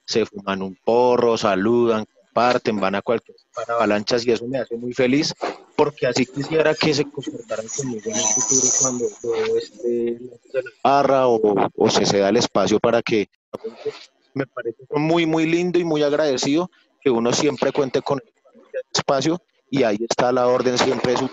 [0.06, 4.76] se fuman un porro, saludan, comparten, van a cualquier para avalanchas y eso me hace
[4.78, 5.34] muy feliz
[5.76, 10.20] porque así quisiera que se comportaran conmigo en el futuro cuando yo esté
[10.54, 13.28] la barra o, o se se da el espacio para que
[14.34, 16.70] me parece muy muy lindo y muy agradecido
[17.02, 21.30] que uno siempre cuente con el espacio y ahí está la orden siempre su-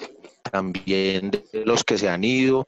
[0.50, 2.66] también de los que se han ido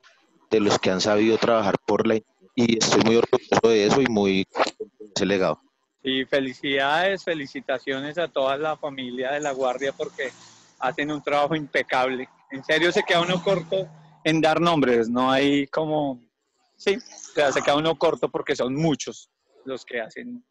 [0.51, 2.17] de los que han sabido trabajar por la
[2.55, 4.47] y estoy muy orgulloso de eso y muy
[4.79, 5.61] de ese legado
[6.03, 10.31] Y felicidades, felicitaciones a toda la familia de la Guardia porque
[10.79, 12.29] hacen un trabajo impecable.
[12.51, 13.87] En serio se queda uno corto
[14.25, 16.21] en dar nombres, no hay como,
[16.77, 19.31] sí, o sea, se queda uno corto porque son muchos
[19.65, 20.45] los que hacen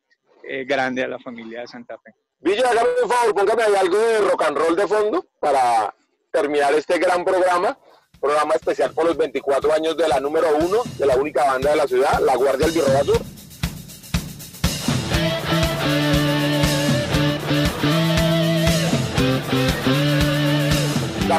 [0.43, 2.14] eh, grande a la familia de Santa Fe.
[2.39, 5.93] Villa, hágame un favor, póngame ahí algo de rock and roll de fondo para
[6.32, 7.78] terminar este gran programa.
[8.20, 11.78] Programa especial por los 24 años de la número uno, de la única banda de
[11.78, 13.22] la ciudad, la Guardia Albirroja Sur.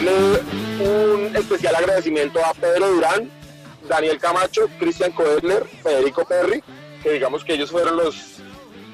[0.01, 0.41] Darle
[0.81, 3.31] un especial agradecimiento a Pedro Durán,
[3.87, 6.63] Daniel Camacho, Cristian Coedler, Federico Perry,
[7.03, 8.39] que digamos que ellos fueron los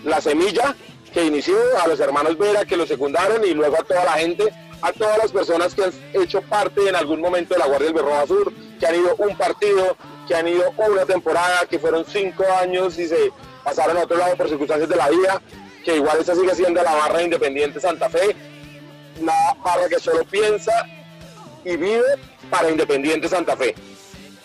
[0.03, 0.75] la semilla
[1.13, 4.53] que inició, a los hermanos Vera que lo secundaron y luego a toda la gente,
[4.83, 7.95] a todas las personas que han hecho parte en algún momento de la Guardia del
[7.95, 9.97] Berroja Sur, que han ido un partido,
[10.27, 13.31] que han ido una temporada, que fueron cinco años y se
[13.63, 15.41] pasaron a otro lado por circunstancias de la vida,
[15.85, 18.35] que igual esa sigue siendo la barra Independiente Santa Fe,
[19.21, 20.73] una barra que solo piensa
[21.67, 22.05] y vive
[22.49, 23.75] para Independiente Santa Fe.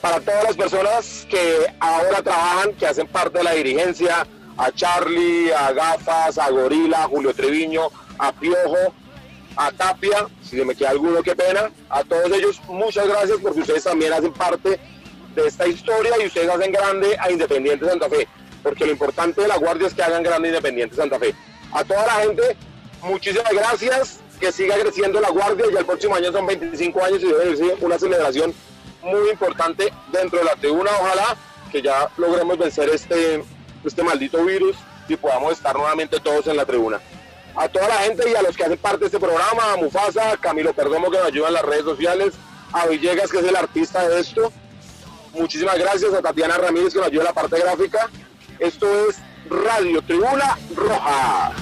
[0.01, 4.25] Para todas las personas que ahora trabajan, que hacen parte de la dirigencia,
[4.57, 8.93] a Charlie, a Gafas, a Gorila, Julio Treviño, a Piojo,
[9.55, 11.71] a Tapia, si se me queda alguno, qué pena.
[11.89, 14.79] A todos ellos, muchas gracias porque ustedes también hacen parte
[15.35, 18.27] de esta historia y ustedes hacen grande a Independiente Santa Fe.
[18.63, 21.35] Porque lo importante de la Guardia es que hagan grande Independiente Santa Fe.
[21.71, 22.57] A toda la gente,
[23.03, 24.19] muchísimas gracias.
[24.41, 27.77] Que siga creciendo la guardia, ya el próximo año son 25 años y debe ser
[27.79, 28.53] una celebración
[29.03, 31.37] muy importante dentro de la tribuna, ojalá
[31.71, 33.43] que ya logremos vencer este,
[33.85, 34.75] este maldito virus
[35.07, 36.99] y podamos estar nuevamente todos en la tribuna.
[37.55, 40.31] A toda la gente y a los que hacen parte de este programa, a Mufasa,
[40.31, 42.33] a Camilo Perdomo que nos ayuda en las redes sociales,
[42.73, 44.51] a Villegas que es el artista de esto,
[45.33, 48.09] muchísimas gracias a Tatiana Ramírez que nos ayuda en la parte gráfica.
[48.57, 49.17] Esto es
[49.49, 51.53] Radio Tribuna Roja.